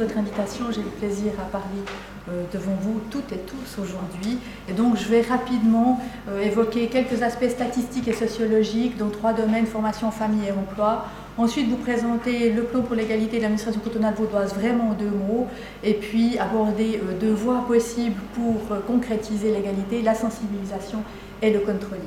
votre 0.00 0.18
invitation. 0.18 0.66
J'ai 0.70 0.82
le 0.82 0.88
plaisir 0.88 1.32
à 1.38 1.44
parler 1.50 1.82
euh, 2.28 2.42
devant 2.52 2.76
vous 2.80 3.00
toutes 3.10 3.32
et 3.32 3.38
tous 3.38 3.80
aujourd'hui. 3.80 4.38
Et 4.68 4.72
donc, 4.72 4.96
je 4.96 5.08
vais 5.08 5.20
rapidement 5.20 6.00
euh, 6.28 6.40
évoquer 6.40 6.88
quelques 6.88 7.22
aspects 7.22 7.48
statistiques 7.48 8.08
et 8.08 8.12
sociologiques 8.12 8.96
dans 8.96 9.10
trois 9.10 9.32
domaines 9.32 9.66
formation, 9.66 10.10
famille 10.10 10.48
et 10.48 10.52
emploi. 10.52 11.06
Ensuite, 11.38 11.68
vous 11.68 11.76
présenter 11.76 12.50
le 12.50 12.64
plan 12.64 12.82
pour 12.82 12.96
l'égalité 12.96 13.36
de 13.36 13.42
l'administration 13.42 13.80
cantonale 13.80 14.14
vaudoise, 14.14 14.54
vraiment 14.54 14.90
en 14.90 14.94
deux 14.94 15.10
mots, 15.10 15.46
et 15.84 15.94
puis 15.94 16.38
aborder 16.38 17.00
euh, 17.02 17.18
deux 17.18 17.32
voies 17.32 17.64
possibles 17.66 18.20
pour 18.34 18.56
concrétiser 18.86 19.52
l'égalité, 19.52 20.02
la 20.02 20.14
sensibilisation 20.14 21.02
et 21.42 21.52
le 21.52 21.60
contrôle. 21.60 21.98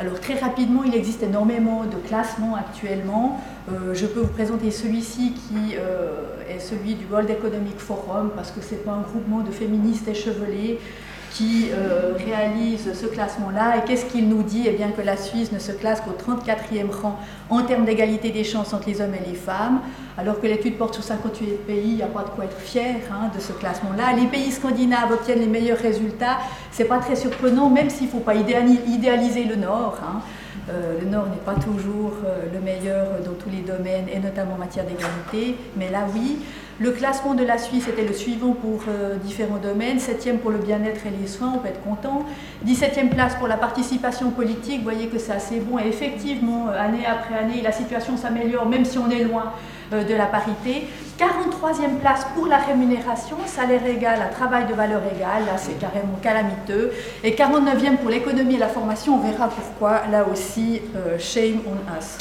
Alors 0.00 0.18
très 0.18 0.38
rapidement, 0.38 0.82
il 0.82 0.94
existe 0.94 1.22
énormément 1.22 1.84
de 1.84 1.96
classements 2.08 2.56
actuellement. 2.56 3.38
Euh, 3.70 3.92
je 3.92 4.06
peux 4.06 4.20
vous 4.20 4.32
présenter 4.32 4.70
celui-ci 4.70 5.32
qui 5.32 5.76
euh, 5.76 6.42
est 6.48 6.58
celui 6.58 6.94
du 6.94 7.04
World 7.04 7.28
Economic 7.28 7.78
Forum 7.78 8.30
parce 8.34 8.50
que 8.50 8.62
ce 8.62 8.70
n'est 8.70 8.80
pas 8.80 8.92
un 8.92 9.02
groupement 9.02 9.40
de 9.40 9.50
féministes 9.50 10.08
échevelés 10.08 10.80
qui 11.30 11.68
euh, 11.72 12.12
réalise 12.16 12.92
ce 12.92 13.06
classement-là. 13.06 13.78
Et 13.78 13.84
qu'est-ce 13.86 14.06
qu'il 14.06 14.28
nous 14.28 14.42
dit? 14.42 14.64
Eh 14.66 14.72
bien 14.72 14.90
que 14.90 15.00
la 15.00 15.16
Suisse 15.16 15.52
ne 15.52 15.58
se 15.58 15.72
classe 15.72 16.00
qu'au 16.00 16.10
34e 16.10 16.90
rang 16.90 17.18
en 17.48 17.62
termes 17.62 17.84
d'égalité 17.84 18.30
des 18.30 18.44
chances 18.44 18.72
entre 18.74 18.88
les 18.88 19.00
hommes 19.00 19.14
et 19.14 19.28
les 19.28 19.36
femmes, 19.36 19.80
alors 20.18 20.40
que 20.40 20.46
l'étude 20.46 20.76
porte 20.76 20.94
sur 20.94 21.04
58 21.04 21.66
pays, 21.66 21.90
il 21.90 21.96
n'y 21.96 22.02
a 22.02 22.06
pas 22.06 22.24
de 22.24 22.30
quoi 22.30 22.44
être 22.44 22.58
fier 22.58 22.96
hein, 23.12 23.30
de 23.34 23.40
ce 23.40 23.52
classement-là. 23.52 24.12
Les 24.20 24.26
pays 24.26 24.50
scandinaves 24.50 25.12
obtiennent 25.12 25.40
les 25.40 25.46
meilleurs 25.46 25.78
résultats, 25.78 26.38
c'est 26.72 26.84
pas 26.84 26.98
très 26.98 27.16
surprenant, 27.16 27.70
même 27.70 27.90
s'il 27.90 28.06
ne 28.06 28.12
faut 28.12 28.20
pas 28.20 28.34
idéaliser 28.34 29.44
le 29.44 29.56
Nord. 29.56 29.98
Hein. 30.02 30.20
Euh, 30.68 31.00
le 31.00 31.06
Nord 31.06 31.26
n'est 31.26 31.44
pas 31.44 31.54
toujours 31.54 32.12
euh, 32.24 32.44
le 32.52 32.60
meilleur 32.60 33.06
dans 33.24 33.32
tous 33.32 33.50
les 33.50 33.62
domaines, 33.62 34.06
et 34.12 34.18
notamment 34.18 34.54
en 34.54 34.58
matière 34.58 34.84
d'égalité, 34.84 35.56
mais 35.76 35.90
là 35.90 36.06
oui. 36.14 36.38
Le 36.80 36.92
classement 36.92 37.34
de 37.34 37.44
la 37.44 37.58
Suisse 37.58 37.88
était 37.88 38.06
le 38.06 38.14
suivant 38.14 38.52
pour 38.52 38.80
euh, 38.88 39.16
différents 39.16 39.58
domaines. 39.58 39.98
Septième 39.98 40.38
pour 40.38 40.50
le 40.50 40.56
bien-être 40.56 41.06
et 41.06 41.10
les 41.10 41.26
soins, 41.26 41.52
on 41.54 41.58
peut 41.58 41.68
être 41.68 41.82
content. 41.82 42.24
17e 42.66 43.10
place 43.10 43.34
pour 43.34 43.48
la 43.48 43.58
participation 43.58 44.30
politique, 44.30 44.78
vous 44.78 44.84
voyez 44.84 45.08
que 45.08 45.18
c'est 45.18 45.32
assez 45.32 45.60
bon. 45.60 45.78
Et 45.78 45.86
effectivement, 45.86 46.68
euh, 46.68 46.80
année 46.82 47.04
après 47.04 47.36
année, 47.36 47.60
la 47.60 47.72
situation 47.72 48.16
s'améliore, 48.16 48.64
même 48.64 48.86
si 48.86 48.96
on 48.96 49.10
est 49.10 49.24
loin 49.24 49.52
euh, 49.92 50.04
de 50.04 50.14
la 50.14 50.24
parité. 50.24 50.88
43e 51.18 51.98
place 52.00 52.26
pour 52.34 52.46
la 52.46 52.56
rémunération, 52.56 53.36
salaire 53.44 53.84
égal 53.84 54.18
à 54.22 54.28
travail 54.28 54.66
de 54.66 54.72
valeur 54.72 55.02
égale, 55.14 55.44
là 55.44 55.58
c'est 55.58 55.78
carrément 55.78 56.18
calamiteux. 56.22 56.92
Et 57.22 57.32
49e 57.32 57.98
pour 57.98 58.08
l'économie 58.08 58.54
et 58.54 58.58
la 58.58 58.68
formation, 58.68 59.16
on 59.16 59.18
verra 59.18 59.48
pourquoi, 59.48 60.06
là 60.10 60.24
aussi, 60.32 60.80
shame 61.18 61.60
on 61.66 61.98
us. 61.98 62.16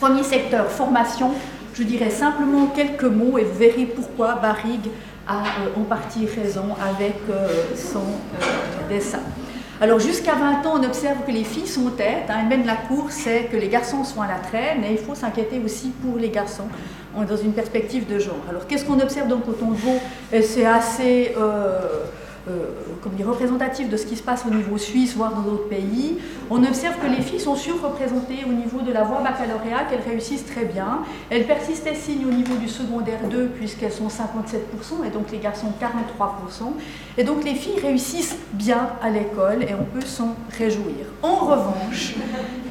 Premier 0.00 0.24
secteur, 0.24 0.68
formation, 0.68 1.30
je 1.76 1.82
dirais 1.82 2.10
simplement 2.10 2.66
quelques 2.68 3.04
mots 3.04 3.38
et 3.38 3.44
vous 3.44 3.58
verrez 3.58 3.86
pourquoi 3.86 4.36
Barrigue 4.36 4.90
a 5.26 5.38
euh, 5.38 5.80
en 5.80 5.84
partie 5.84 6.26
raison 6.26 6.74
avec 6.80 7.16
euh, 7.30 7.48
son 7.74 7.98
euh, 7.98 8.88
dessin. 8.88 9.20
Alors 9.80 9.98
jusqu'à 9.98 10.34
20 10.34 10.66
ans, 10.66 10.74
on 10.80 10.84
observe 10.84 11.24
que 11.26 11.32
les 11.32 11.42
filles 11.42 11.66
sont 11.66 11.90
têtes, 11.90 12.28
hein, 12.28 12.44
même 12.48 12.64
la 12.64 12.76
course, 12.76 13.14
c'est 13.14 13.44
que 13.50 13.56
les 13.56 13.68
garçons 13.68 14.04
sont 14.04 14.22
à 14.22 14.28
la 14.28 14.38
traîne, 14.38 14.84
et 14.84 14.92
il 14.92 14.98
faut 14.98 15.16
s'inquiéter 15.16 15.60
aussi 15.64 15.88
pour 15.88 16.16
les 16.16 16.28
garçons 16.28 16.68
dans 17.16 17.36
une 17.36 17.52
perspective 17.52 18.06
de 18.06 18.18
genre. 18.20 18.40
Alors 18.48 18.66
qu'est-ce 18.68 18.84
qu'on 18.84 19.00
observe 19.00 19.28
coton 19.44 19.72
de 19.72 19.76
veau 19.76 19.98
C'est 20.42 20.64
assez... 20.64 21.34
Euh, 22.46 22.66
comme 23.02 23.14
dire, 23.14 23.26
représentatif 23.26 23.88
de 23.88 23.96
ce 23.96 24.04
qui 24.04 24.16
se 24.16 24.22
passe 24.22 24.44
au 24.46 24.50
niveau 24.50 24.76
suisse, 24.76 25.16
voire 25.16 25.34
dans 25.34 25.40
d'autres 25.40 25.68
pays, 25.68 26.18
on 26.50 26.62
observe 26.62 26.96
que 26.98 27.06
les 27.06 27.22
filles 27.22 27.40
sont 27.40 27.56
surreprésentées 27.56 28.44
au 28.46 28.52
niveau 28.52 28.82
de 28.82 28.92
la 28.92 29.02
voie 29.02 29.22
baccalauréat, 29.22 29.84
qu'elles 29.88 30.02
réussissent 30.06 30.44
très 30.44 30.66
bien. 30.66 31.00
Elles 31.30 31.46
persistent 31.46 31.86
et 31.86 31.94
signent 31.94 32.26
au 32.26 32.32
niveau 32.32 32.56
du 32.56 32.68
secondaire 32.68 33.20
2, 33.30 33.46
puisqu'elles 33.46 33.92
sont 33.92 34.08
57%, 34.08 35.06
et 35.06 35.10
donc 35.10 35.30
les 35.32 35.38
garçons 35.38 35.72
43%. 35.80 36.74
Et 37.16 37.24
donc 37.24 37.44
les 37.44 37.54
filles 37.54 37.80
réussissent 37.80 38.36
bien 38.52 38.90
à 39.00 39.08
l'école, 39.08 39.62
et 39.62 39.74
on 39.74 39.84
peut 39.84 40.04
s'en 40.04 40.36
réjouir. 40.58 41.06
En 41.22 41.36
revanche, 41.36 42.14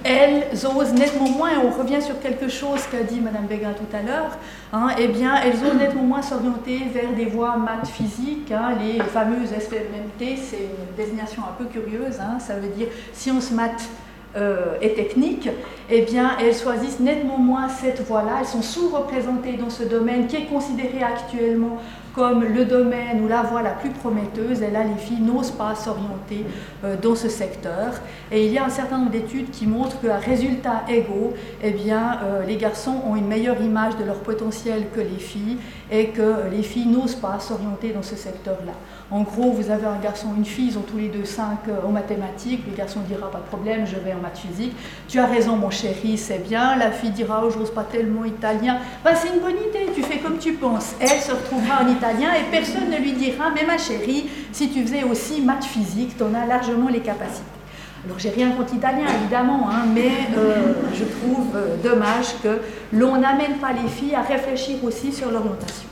elles 0.04 0.48
osent 0.66 0.94
nettement 0.94 1.30
moins, 1.30 1.52
et 1.52 1.58
on 1.58 1.70
revient 1.70 2.02
sur 2.02 2.20
quelque 2.20 2.48
chose 2.48 2.82
qu'a 2.92 3.04
dit 3.04 3.22
Mme 3.22 3.46
Béguin 3.48 3.74
tout 3.74 3.96
à 3.96 4.02
l'heure, 4.02 4.38
hein, 4.72 4.88
eh 4.98 5.08
bien, 5.08 5.36
elles 5.36 5.56
osent 5.66 5.80
nettement 5.80 6.04
moins 6.04 6.22
s'orienter 6.22 6.80
vers 6.94 7.12
des 7.14 7.26
voies 7.26 7.58
maths 7.58 7.88
physiques, 7.88 8.52
hein, 8.52 8.76
les 8.82 9.00
fameuses 9.02 9.50
SPMT, 9.50 10.38
c'est 10.38 10.58
une 10.58 10.96
désignation 10.98 11.44
un 11.44 11.54
peu 11.58 11.66
curieuse, 11.66 12.20
hein, 12.20 12.40
ça 12.40 12.56
veut 12.56 12.70
dire 12.70 12.88
sciences 13.14 13.52
maths 13.52 13.90
euh, 14.36 14.76
et 14.82 14.94
techniques, 14.94 15.50
eh 15.90 16.02
bien, 16.02 16.32
elles 16.40 16.56
choisissent 16.56 17.00
nettement 17.00 17.38
moins 17.38 17.70
cette 17.70 18.02
voie-là. 18.02 18.38
Elles 18.40 18.48
sont 18.48 18.62
sous-représentées 18.62 19.54
dans 19.54 19.70
ce 19.70 19.84
domaine 19.84 20.28
qui 20.28 20.38
est 20.38 20.46
considéré 20.46 21.04
actuellement 21.04 21.80
comme 22.14 22.44
le 22.44 22.66
domaine 22.66 23.24
ou 23.24 23.28
la 23.28 23.42
voie 23.42 23.62
la 23.62 23.72
plus 23.72 23.90
prometteuse, 23.90 24.62
et 24.62 24.70
là 24.70 24.84
les 24.84 25.02
filles 25.02 25.22
n'osent 25.22 25.52
pas 25.52 25.74
s'orienter 25.74 26.46
euh, 26.84 26.96
dans 27.02 27.16
ce 27.16 27.28
secteur. 27.28 27.94
Et 28.32 28.46
il 28.46 28.54
y 28.54 28.58
a 28.58 28.66
un 28.66 28.70
certain 28.70 29.00
nombre 29.00 29.12
d'études 29.12 29.50
qui 29.50 29.66
montrent 29.66 30.00
qu'à 30.00 30.18
résultats 30.18 30.84
égaux, 30.88 31.34
eh 31.64 31.72
bien, 31.72 32.20
euh, 32.24 32.46
les 32.46 32.58
garçons 32.58 33.02
ont 33.08 33.16
une 33.16 33.28
meilleure 33.28 33.60
image 33.62 33.98
de 33.98 34.04
leur 34.04 34.20
potentiel 34.20 34.86
que 34.96 35.00
les 35.00 35.20
filles 35.20 35.58
et 35.92 36.10
que 36.10 36.50
les 36.52 36.62
filles 36.62 36.88
n'osent 36.88 37.16
pas 37.16 37.40
s'orienter 37.40 37.90
dans 37.90 38.04
ce 38.04 38.16
secteur-là. 38.16 38.74
En 39.14 39.22
gros, 39.22 39.52
vous 39.52 39.70
avez 39.70 39.86
un 39.86 40.00
garçon, 40.00 40.30
une 40.36 40.44
fille, 40.44 40.70
ils 40.70 40.78
ont 40.80 40.82
tous 40.82 40.98
les 40.98 41.08
deux 41.08 41.24
5 41.24 41.68
euh, 41.68 41.88
en 41.88 41.92
mathématiques, 41.92 42.64
le 42.68 42.76
garçon 42.76 43.02
dira 43.08 43.30
pas 43.30 43.38
de 43.38 43.44
problème, 43.44 43.86
je 43.86 43.96
vais 43.96 44.12
en 44.12 44.18
maths 44.18 44.40
physique. 44.40 44.76
Tu 45.08 45.20
as 45.20 45.28
raison 45.28 45.56
mon 45.56 45.70
chéri, 45.70 46.18
c'est 46.18 46.40
bien. 46.40 46.76
La 46.78 46.90
fille 46.90 47.12
dira, 47.12 47.44
oh, 47.46 47.52
j'ose 47.52 47.70
pas 47.70 47.84
tellement 47.84 48.26
italien. 48.26 48.80
Bah, 49.04 49.12
c'est 49.14 49.28
une 49.28 49.40
bonne 49.40 49.52
idée, 49.70 49.92
tu 49.94 50.02
fais 50.02 50.18
comme 50.18 50.40
tu 50.40 50.54
penses. 50.54 50.96
Elle 51.00 51.10
se 51.10 51.32
retrouvera 51.32 51.84
en 51.84 51.90
italien 51.90 52.30
et 52.34 52.50
personne 52.50 52.90
ne 52.90 52.98
lui 52.98 53.14
dira, 53.14 53.52
mais 53.54 53.64
ma 53.68 53.78
chérie, 53.78 54.32
si 54.52 54.72
tu 54.72 54.82
faisais 54.82 55.04
aussi 55.04 55.42
maths 55.42 55.66
physique, 55.66 56.18
tu 56.18 56.24
en 56.24 56.34
as 56.34 56.48
largement 56.48 56.90
les 56.90 57.02
capacités. 57.02 57.44
Alors 58.06 58.18
j'ai 58.18 58.32
rien 58.32 58.50
contre 58.54 58.74
l'italien 58.74 59.06
évidemment, 59.22 59.70
hein, 59.70 59.86
mais 59.94 60.10
euh, 60.36 60.74
je 60.92 61.04
trouve 61.04 61.56
euh, 61.56 61.78
dommage 61.84 62.34
que 62.42 62.62
l'on 62.92 63.18
n'amène 63.20 63.58
pas 63.62 63.74
les 63.74 63.88
filles 63.88 64.16
à 64.16 64.24
réfléchir 64.24 64.84
aussi 64.84 65.14
sur 65.14 65.30
l'orientation. 65.30 65.88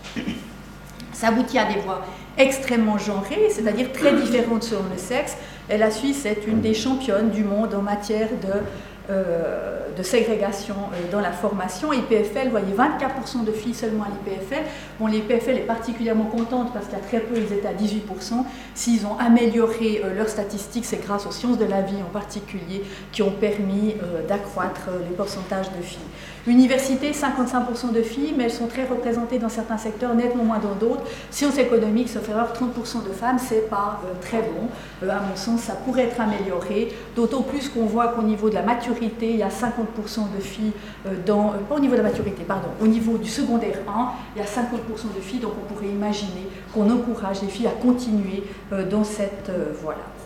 Ça 1.14 1.28
aboutit 1.28 1.60
à 1.60 1.66
des 1.66 1.80
voies 1.82 2.02
extrêmement 2.38 2.98
genrées, 2.98 3.50
c'est-à-dire 3.50 3.92
très 3.92 4.14
différentes 4.14 4.64
selon 4.64 4.84
le 4.92 4.98
sexe. 4.98 5.38
Et 5.70 5.78
la 5.78 5.92
Suisse 5.92 6.26
est 6.26 6.48
une 6.48 6.62
des 6.62 6.74
championnes 6.74 7.30
du 7.30 7.44
monde 7.44 7.74
en 7.74 7.82
matière 7.82 8.30
de 8.30 9.12
euh, 9.12 10.04
ségrégation 10.04 10.76
euh, 10.76 11.12
dans 11.12 11.20
la 11.20 11.32
formation. 11.32 11.94
IPFL, 11.94 12.46
vous 12.46 12.52
voyez, 12.52 12.74
24% 12.74 13.46
de 13.46 13.52
filles 13.52 13.76
seulement 13.76 14.04
à 14.04 14.08
l'IPFL. 14.08 14.64
Bon, 15.00 15.06
l'IPFL 15.06 15.58
est 15.58 15.68
particulièrement 15.68 16.24
contente 16.26 16.74
parce 16.74 16.88
qu'il 16.88 16.98
y 16.98 17.02
a 17.02 17.04
très 17.04 17.20
peu, 17.20 17.36
ils 17.38 17.54
étaient 17.54 17.68
à 17.68 17.74
18%. 17.74 18.44
S'ils 18.74 19.06
ont 19.06 19.18
amélioré 19.20 20.02
euh, 20.04 20.16
leurs 20.16 20.30
statistiques, 20.30 20.86
c'est 20.86 21.04
grâce 21.04 21.28
aux 21.28 21.32
sciences 21.32 21.60
de 21.60 21.66
la 21.66 21.82
vie 21.82 22.02
en 22.02 22.12
particulier 22.12 22.84
qui 23.12 23.22
ont 23.22 23.32
permis 23.32 23.96
d'accroître 24.28 24.90
les 25.08 25.16
pourcentages 25.16 25.70
de 25.78 25.84
filles. 25.84 26.00
Université, 26.48 27.12
55% 27.12 27.94
de 27.94 28.02
filles, 28.02 28.34
mais 28.36 28.46
elles 28.46 28.52
sont 28.52 28.68
très 28.68 28.86
représentées 28.86 29.38
dans 29.38 29.50
certains 29.50 29.78
secteurs, 29.78 30.16
nettement 30.16 30.44
moins 30.44 30.60
dans 30.60 30.74
d'autres. 30.74 31.04
Sciences 31.30 31.60
économiques, 31.60 32.10
sauf 32.10 32.28
erreur, 32.30 32.54
30% 32.54 33.08
de 33.08 33.14
femmes, 33.14 33.38
c'est 33.38 33.70
pas 33.70 34.02
très 34.22 34.42
bon. 34.42 35.08
à 35.08 35.20
mon 35.22 35.36
sens, 35.36 35.62
ça 35.62 35.74
pourrait 35.74 36.04
être 36.04 36.20
amélioré, 36.20 36.94
d'autant 37.16 37.42
plus 37.44 37.70
qu'on 37.70 37.86
voit 37.86 38.10
qu'au 38.10 38.24
niveau 38.24 38.50
de 38.50 38.56
la 38.56 38.64
maturité, 38.64 39.30
il 39.32 39.38
y 39.38 39.44
a 39.44 39.50
50% 39.50 40.36
de 40.36 40.42
filles 40.42 40.72
euh, 41.06 41.12
dans, 41.26 41.50
euh, 41.50 41.58
pas 41.68 41.76
au 41.76 41.80
niveau 41.80 41.94
de 41.94 42.02
la 42.02 42.10
maturité, 42.10 42.44
pardon, 42.44 42.70
au 42.82 42.88
niveau 42.88 43.18
du 43.18 43.30
secondaire 43.30 43.78
1, 43.88 44.10
il 44.36 44.42
y 44.42 44.46
a 44.46 44.48
50% 44.48 45.16
de 45.16 45.22
filles, 45.22 45.40
donc 45.40 45.54
on 45.62 45.74
pourrait 45.74 45.90
imaginer 45.90 46.48
qu'on 46.74 46.90
encourage 46.90 47.42
les 47.42 47.50
filles 47.50 47.68
à 47.68 47.72
continuer 47.72 48.44
euh, 48.72 48.88
dans 48.90 49.04
cette 49.04 49.52
voie-là. 49.82 50.21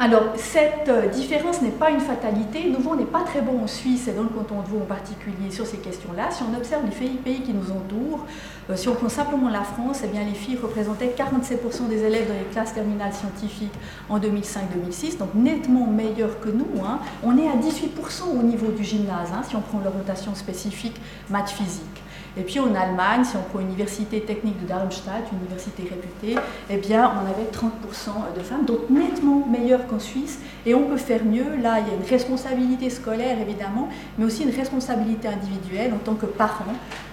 Alors, 0.00 0.34
cette 0.36 0.88
euh, 0.88 1.08
différence 1.08 1.60
n'est 1.60 1.70
pas 1.70 1.90
une 1.90 2.00
fatalité. 2.00 2.70
Nouveau, 2.70 2.90
on 2.92 2.96
n'est 2.96 3.04
pas 3.04 3.22
très 3.22 3.40
bon 3.40 3.62
en 3.62 3.66
Suisse 3.66 4.06
et 4.06 4.12
dans 4.12 4.22
le 4.22 4.28
canton 4.28 4.60
de 4.62 4.68
Vaud 4.68 4.82
en 4.82 4.86
particulier 4.86 5.50
sur 5.50 5.66
ces 5.66 5.78
questions-là. 5.78 6.30
Si 6.30 6.42
on 6.42 6.56
observe 6.56 6.84
les 6.84 7.08
pays 7.08 7.40
qui 7.40 7.52
nous 7.52 7.70
entourent, 7.72 8.24
euh, 8.70 8.76
si 8.76 8.88
on 8.88 8.94
prend 8.94 9.08
simplement 9.08 9.48
la 9.48 9.62
France, 9.62 10.02
eh 10.04 10.24
les 10.24 10.34
filles 10.34 10.58
représentaient 10.62 11.14
47% 11.16 11.88
des 11.88 12.04
élèves 12.04 12.28
dans 12.28 12.34
les 12.34 12.50
classes 12.52 12.72
terminales 12.72 13.12
scientifiques 13.12 13.74
en 14.08 14.18
2005-2006, 14.20 15.18
donc 15.18 15.34
nettement 15.34 15.86
meilleurs 15.86 16.38
que 16.40 16.50
nous. 16.50 16.84
Hein. 16.84 17.00
On 17.24 17.36
est 17.36 17.48
à 17.48 17.56
18% 17.56 18.38
au 18.38 18.42
niveau 18.42 18.70
du 18.70 18.84
gymnase, 18.84 19.30
hein, 19.34 19.42
si 19.46 19.56
on 19.56 19.60
prend 19.60 19.80
l'orientation 19.80 20.34
spécifique 20.34 21.00
maths 21.30 21.50
physique. 21.50 22.03
Et 22.36 22.42
puis 22.42 22.58
en 22.58 22.74
Allemagne, 22.74 23.22
si 23.24 23.36
on 23.36 23.42
prend 23.42 23.60
l'université 23.60 24.20
technique 24.20 24.60
de 24.60 24.66
Darmstadt, 24.66 25.22
une 25.32 25.38
université 25.38 25.84
réputée, 25.84 26.40
eh 26.68 26.74
on 26.74 27.30
avait 27.30 27.48
30% 27.52 28.36
de 28.36 28.42
femmes, 28.42 28.64
donc 28.64 28.90
nettement 28.90 29.46
meilleures 29.46 29.86
qu'en 29.86 30.00
Suisse. 30.00 30.40
Et 30.66 30.74
on 30.74 30.84
peut 30.84 30.96
faire 30.96 31.24
mieux. 31.24 31.56
Là, 31.62 31.80
il 31.80 31.88
y 31.88 31.90
a 31.90 31.94
une 31.94 32.08
responsabilité 32.08 32.90
scolaire 32.90 33.38
évidemment, 33.40 33.88
mais 34.18 34.24
aussi 34.24 34.42
une 34.42 34.54
responsabilité 34.54 35.28
individuelle 35.28 35.92
en 35.94 35.98
tant 35.98 36.14
que 36.14 36.26
parent, 36.26 36.64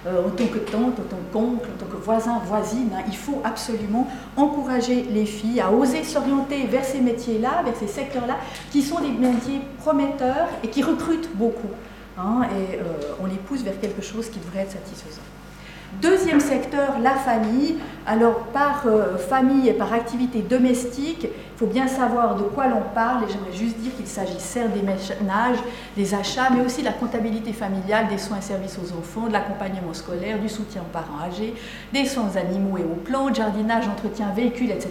euh, 0.06 0.26
en 0.26 0.30
tant 0.30 0.46
que 0.46 0.58
tante, 0.58 0.98
en 0.98 1.08
tant 1.08 1.18
qu'oncle, 1.32 1.68
en 1.68 1.78
tant 1.78 1.86
que 1.86 2.02
voisin, 2.02 2.40
voisine. 2.44 2.90
Hein. 2.94 3.02
Il 3.06 3.16
faut 3.16 3.40
absolument 3.44 4.08
encourager 4.36 5.06
les 5.10 5.26
filles 5.26 5.60
à 5.60 5.70
oser 5.70 6.02
s'orienter 6.02 6.66
vers 6.66 6.84
ces 6.84 7.00
métiers-là, 7.00 7.62
vers 7.64 7.76
ces 7.76 7.86
secteurs-là, 7.86 8.38
qui 8.70 8.82
sont 8.82 9.00
des 9.00 9.10
métiers 9.10 9.60
prometteurs 9.78 10.48
et 10.64 10.68
qui 10.68 10.82
recrutent 10.82 11.30
beaucoup. 11.36 11.68
Hein, 12.18 12.42
et 12.50 12.76
euh, 12.76 13.14
on 13.20 13.26
les 13.26 13.36
pousse 13.36 13.62
vers 13.62 13.78
quelque 13.80 14.02
chose 14.02 14.28
qui 14.28 14.38
devrait 14.38 14.60
être 14.60 14.72
satisfaisant. 14.72 15.22
Deuxième 16.00 16.40
secteur, 16.40 16.98
la 17.02 17.14
famille. 17.14 17.76
Alors 18.06 18.38
par 18.46 18.82
euh, 18.86 19.16
famille 19.16 19.68
et 19.68 19.74
par 19.74 19.92
activité 19.92 20.40
domestique, 20.40 21.24
il 21.24 21.58
faut 21.58 21.66
bien 21.66 21.86
savoir 21.86 22.34
de 22.34 22.42
quoi 22.42 22.66
l'on 22.66 22.80
parle 22.94 23.22
et 23.22 23.32
j'aimerais 23.32 23.56
juste 23.56 23.78
dire 23.78 23.94
qu'il 23.96 24.08
s'agit 24.08 24.40
certes 24.40 24.72
des 24.72 24.80
ménages, 24.80 25.58
des 25.96 26.14
achats, 26.14 26.48
mais 26.50 26.64
aussi 26.64 26.80
de 26.80 26.86
la 26.86 26.92
comptabilité 26.92 27.52
familiale, 27.52 28.08
des 28.08 28.18
soins 28.18 28.38
et 28.38 28.42
services 28.42 28.76
aux 28.82 28.98
enfants, 28.98 29.28
de 29.28 29.32
l'accompagnement 29.32 29.92
scolaire, 29.92 30.40
du 30.40 30.48
soutien 30.48 30.80
aux 30.82 30.92
parents 30.92 31.24
âgés, 31.24 31.54
des 31.92 32.04
soins 32.06 32.24
aux 32.32 32.38
animaux 32.38 32.78
et 32.78 32.82
aux 32.82 32.96
plantes, 32.96 33.36
jardinage, 33.36 33.86
entretien, 33.86 34.32
véhicules, 34.34 34.70
etc. 34.70 34.90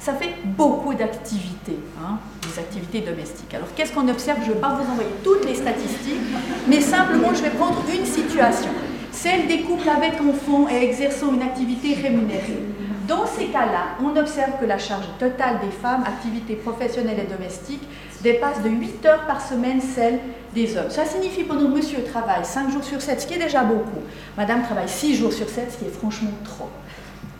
Ça 0.00 0.14
fait 0.14 0.34
beaucoup 0.44 0.94
d'activités, 0.94 1.78
hein, 2.02 2.18
des 2.42 2.58
activités 2.58 3.02
domestiques. 3.02 3.54
Alors 3.54 3.68
qu'est-ce 3.76 3.92
qu'on 3.92 4.08
observe? 4.08 4.38
Je 4.42 4.48
ne 4.48 4.54
vais 4.54 4.60
pas 4.60 4.70
vous 4.70 4.90
envoyer 4.90 5.10
toutes 5.22 5.44
les 5.44 5.54
statistiques, 5.54 6.22
mais 6.66 6.80
simplement 6.80 7.32
je 7.34 7.42
vais 7.42 7.50
prendre 7.50 7.80
une 7.94 8.06
situation 8.06 8.70
celle 9.20 9.48
des 9.48 9.62
couples 9.62 9.88
avec 9.88 10.20
enfants 10.20 10.68
et 10.70 10.84
exerçant 10.84 11.34
une 11.34 11.42
activité 11.42 11.94
rémunérée. 11.94 12.62
Dans 13.08 13.26
ces 13.26 13.46
cas-là, 13.46 13.96
on 14.00 14.16
observe 14.16 14.60
que 14.60 14.64
la 14.64 14.78
charge 14.78 15.06
totale 15.18 15.58
des 15.60 15.72
femmes, 15.72 16.04
activités 16.06 16.54
professionnelles 16.54 17.18
et 17.18 17.32
domestiques, 17.32 17.82
dépasse 18.22 18.62
de 18.62 18.68
8 18.68 19.06
heures 19.06 19.26
par 19.26 19.40
semaine 19.40 19.80
celle 19.80 20.20
des 20.54 20.76
hommes. 20.76 20.90
Ça 20.90 21.04
signifie 21.04 21.42
pendant 21.42 21.66
que 21.66 21.76
monsieur 21.76 22.04
travaille 22.04 22.44
5 22.44 22.70
jours 22.70 22.84
sur 22.84 23.00
7, 23.00 23.20
ce 23.20 23.26
qui 23.26 23.34
est 23.34 23.42
déjà 23.42 23.64
beaucoup. 23.64 24.02
Madame 24.36 24.62
travaille 24.62 24.88
6 24.88 25.16
jours 25.16 25.32
sur 25.32 25.48
7, 25.48 25.72
ce 25.72 25.78
qui 25.78 25.86
est 25.86 25.98
franchement 25.98 26.30
trop. 26.44 26.68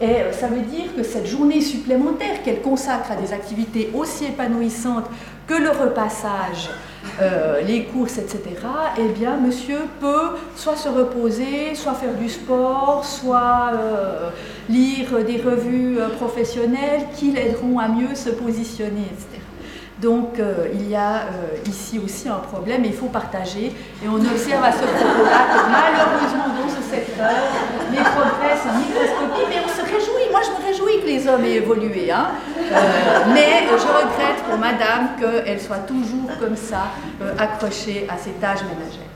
Et 0.00 0.04
euh, 0.04 0.32
ça 0.32 0.46
veut 0.46 0.60
dire 0.60 0.94
que 0.96 1.02
cette 1.02 1.26
journée 1.26 1.60
supplémentaire 1.60 2.42
qu'elle 2.44 2.62
consacre 2.62 3.10
à 3.10 3.16
des 3.16 3.32
activités 3.32 3.90
aussi 3.94 4.26
épanouissantes 4.26 5.06
que 5.48 5.54
le 5.54 5.70
repassage, 5.70 6.70
euh, 7.20 7.62
les 7.62 7.84
courses, 7.84 8.18
etc., 8.18 8.42
eh 8.98 9.08
bien, 9.08 9.38
monsieur 9.38 9.78
peut 9.98 10.36
soit 10.54 10.76
se 10.76 10.88
reposer, 10.88 11.74
soit 11.74 11.94
faire 11.94 12.14
du 12.14 12.28
sport, 12.28 13.04
soit 13.04 13.70
euh, 13.72 14.30
lire 14.68 15.24
des 15.24 15.40
revues 15.40 15.98
professionnelles 16.16 17.06
qui 17.16 17.32
l'aideront 17.32 17.78
à 17.78 17.88
mieux 17.88 18.14
se 18.14 18.30
positionner, 18.30 19.00
etc. 19.00 19.42
Donc 20.00 20.40
il 20.74 20.88
y 20.88 20.94
a 20.94 21.22
ici 21.66 21.98
aussi 21.98 22.28
un 22.28 22.36
problème 22.36 22.84
et 22.84 22.88
il 22.88 22.94
faut 22.94 23.06
partager. 23.06 23.72
Et 24.00 24.08
on 24.08 24.14
observe 24.14 24.62
à 24.62 24.70
ce 24.70 24.78
propos-là 24.78 25.40
que 25.50 25.70
malheureusement 25.72 26.54
dans 26.54 26.68
ce 26.68 26.88
secteur, 26.88 27.34
les 27.90 27.98
progrès 27.98 28.54
sont 28.62 28.78
microscopiques, 28.78 29.57
réjouit. 29.94 30.30
Moi 30.30 30.40
je 30.44 30.50
me 30.50 30.66
réjouis 30.66 31.00
que 31.02 31.06
les 31.06 31.28
hommes 31.28 31.44
aient 31.44 31.56
évolué. 31.56 32.10
Hein. 32.10 32.28
Euh, 32.58 32.74
mais 33.32 33.66
je 33.68 33.86
regrette 33.86 34.42
pour 34.48 34.58
madame 34.58 35.10
qu'elle 35.18 35.60
soit 35.60 35.86
toujours 35.86 36.30
comme 36.38 36.56
ça, 36.56 36.88
accrochée 37.38 38.06
à 38.08 38.16
ses 38.16 38.32
tâches 38.32 38.62
ménagères. 38.62 39.08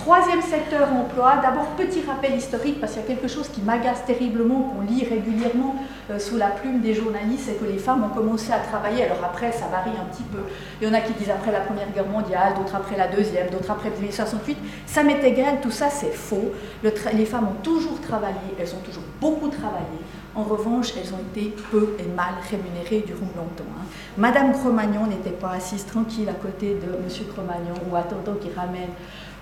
Troisième 0.00 0.40
secteur 0.40 0.88
emploi, 0.94 1.40
d'abord 1.42 1.66
petit 1.76 2.00
rappel 2.06 2.34
historique 2.34 2.80
parce 2.80 2.92
qu'il 2.92 3.02
y 3.02 3.04
a 3.04 3.08
quelque 3.08 3.28
chose 3.28 3.48
qui 3.48 3.60
m'agace 3.60 4.02
terriblement, 4.06 4.62
qu'on 4.62 4.80
lit 4.80 5.04
régulièrement 5.04 5.76
euh, 6.10 6.18
sous 6.18 6.38
la 6.38 6.46
plume 6.46 6.80
des 6.80 6.94
journalistes, 6.94 7.44
c'est 7.46 7.60
que 7.60 7.70
les 7.70 7.76
femmes 7.76 8.04
ont 8.04 8.08
commencé 8.08 8.50
à 8.50 8.60
travailler, 8.60 9.04
alors 9.04 9.22
après 9.22 9.52
ça 9.52 9.66
varie 9.66 9.90
un 10.00 10.06
petit 10.06 10.22
peu, 10.22 10.38
il 10.80 10.88
y 10.88 10.90
en 10.90 10.94
a 10.94 11.02
qui 11.02 11.12
disent 11.12 11.28
après 11.28 11.52
la 11.52 11.60
Première 11.60 11.90
Guerre 11.90 12.06
mondiale, 12.06 12.54
d'autres 12.56 12.76
après 12.76 12.96
la 12.96 13.08
Deuxième, 13.08 13.50
d'autres 13.50 13.70
après 13.70 13.90
1968, 13.90 14.56
ça 14.86 15.02
m'est 15.02 15.22
égal, 15.22 15.60
tout 15.60 15.70
ça 15.70 15.90
c'est 15.90 16.14
faux, 16.14 16.50
les 16.82 17.26
femmes 17.26 17.48
ont 17.48 17.62
toujours 17.62 18.00
travaillé, 18.00 18.56
elles 18.58 18.74
ont 18.74 18.82
toujours 18.82 19.04
beaucoup 19.20 19.48
travaillé, 19.48 20.00
en 20.34 20.42
revanche, 20.44 20.92
elles 20.96 21.12
ont 21.12 21.18
été 21.18 21.54
peu 21.70 21.96
et 21.98 22.06
mal 22.14 22.34
rémunérées 22.50 23.04
durant 23.06 23.30
longtemps. 23.36 23.70
Hein. 23.76 23.84
Madame 24.16 24.52
Cro-Magnon 24.52 25.06
n'était 25.06 25.30
pas 25.30 25.50
assise 25.50 25.84
tranquille 25.84 26.28
à 26.28 26.34
côté 26.34 26.74
de 26.74 27.02
Monsieur 27.02 27.24
Cro-Magnon 27.24 27.74
ou 27.90 27.96
attendant 27.96 28.34
qu'il 28.34 28.52
ramène 28.54 28.90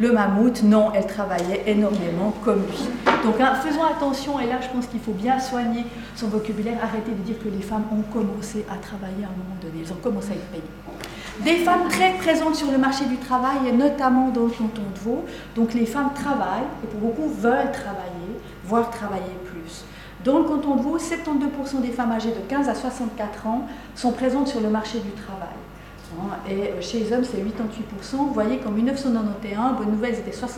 le 0.01 0.13
mammouth, 0.13 0.63
non, 0.63 0.93
elle 0.95 1.07
travaillait 1.07 1.65
énormément 1.67 2.33
comme 2.45 2.63
lui. 2.63 3.13
Donc 3.25 3.41
hein, 3.41 3.55
faisons 3.55 3.85
attention, 3.85 4.39
et 4.39 4.47
là 4.47 4.61
je 4.63 4.69
pense 4.69 4.87
qu'il 4.87 5.01
faut 5.01 5.13
bien 5.13 5.41
soigner 5.41 5.85
son 6.15 6.29
vocabulaire, 6.29 6.79
arrêter 6.83 7.11
de 7.11 7.23
dire 7.23 7.37
que 7.43 7.49
les 7.49 7.63
femmes 7.63 7.85
ont 7.93 8.03
commencé 8.13 8.65
à 8.71 8.77
travailler 8.77 9.25
à 9.25 9.29
un 9.29 9.37
moment 9.37 9.59
donné, 9.61 9.83
elles 9.85 9.93
ont 9.93 9.97
commencé 9.97 10.31
à 10.31 10.35
être 10.35 10.47
payées. 10.53 10.63
Des 11.41 11.65
femmes 11.65 11.89
très 11.89 12.15
présentes 12.15 12.55
sur 12.55 12.71
le 12.71 12.79
marché 12.79 13.05
du 13.07 13.17
travail, 13.17 13.69
et 13.69 13.73
notamment 13.73 14.29
dans 14.31 14.45
le 14.45 14.51
canton 14.51 14.83
de 14.95 14.99
Vaud. 15.01 15.25
Donc 15.55 15.75
les 15.75 15.87
femmes 15.87 16.11
travaillent, 16.15 16.67
et 16.83 16.87
pour 16.87 17.01
beaucoup 17.01 17.29
veulent 17.29 17.73
travailler, 17.73 18.39
voire 18.65 18.91
travailler 18.91 19.37
plus. 19.45 19.85
Dans 20.25 20.39
le 20.39 20.45
canton 20.45 20.77
de 20.77 20.83
Vaud, 20.83 20.99
72% 20.99 21.81
des 21.81 21.89
femmes 21.93 22.13
âgées 22.13 22.31
de 22.31 22.41
15 22.49 22.69
à 22.69 22.75
64 22.75 23.47
ans 23.47 23.67
sont 23.95 24.13
présentes 24.13 24.49
sur 24.49 24.61
le 24.61 24.69
marché 24.69 24.99
du 24.99 25.11
travail. 25.11 25.49
Et 26.49 26.53
euh, 26.53 26.81
chez 26.81 27.01
les 27.01 27.13
hommes, 27.13 27.25
c'est 27.25 27.39
88%. 27.39 28.17
Vous 28.17 28.33
voyez 28.33 28.59
qu'en 28.59 28.71
1991, 28.71 29.77
bonne 29.77 29.91
nouvelle, 29.93 30.17
c'était 30.17 30.31
64%. 30.31 30.57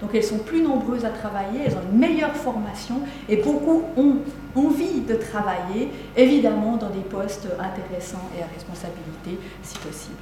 Donc 0.00 0.10
elles 0.14 0.24
sont 0.24 0.38
plus 0.38 0.62
nombreuses 0.62 1.04
à 1.04 1.10
travailler, 1.10 1.60
elles 1.66 1.74
ont 1.74 1.92
une 1.92 1.98
meilleure 1.98 2.34
formation 2.34 2.96
et 3.28 3.36
beaucoup 3.36 3.82
ont 3.96 4.16
envie 4.56 5.00
de 5.00 5.14
travailler, 5.14 5.90
évidemment, 6.16 6.76
dans 6.76 6.90
des 6.90 7.00
postes 7.00 7.46
intéressants 7.58 8.28
et 8.36 8.42
à 8.42 8.46
responsabilité, 8.52 9.38
si 9.62 9.78
possible. 9.78 10.16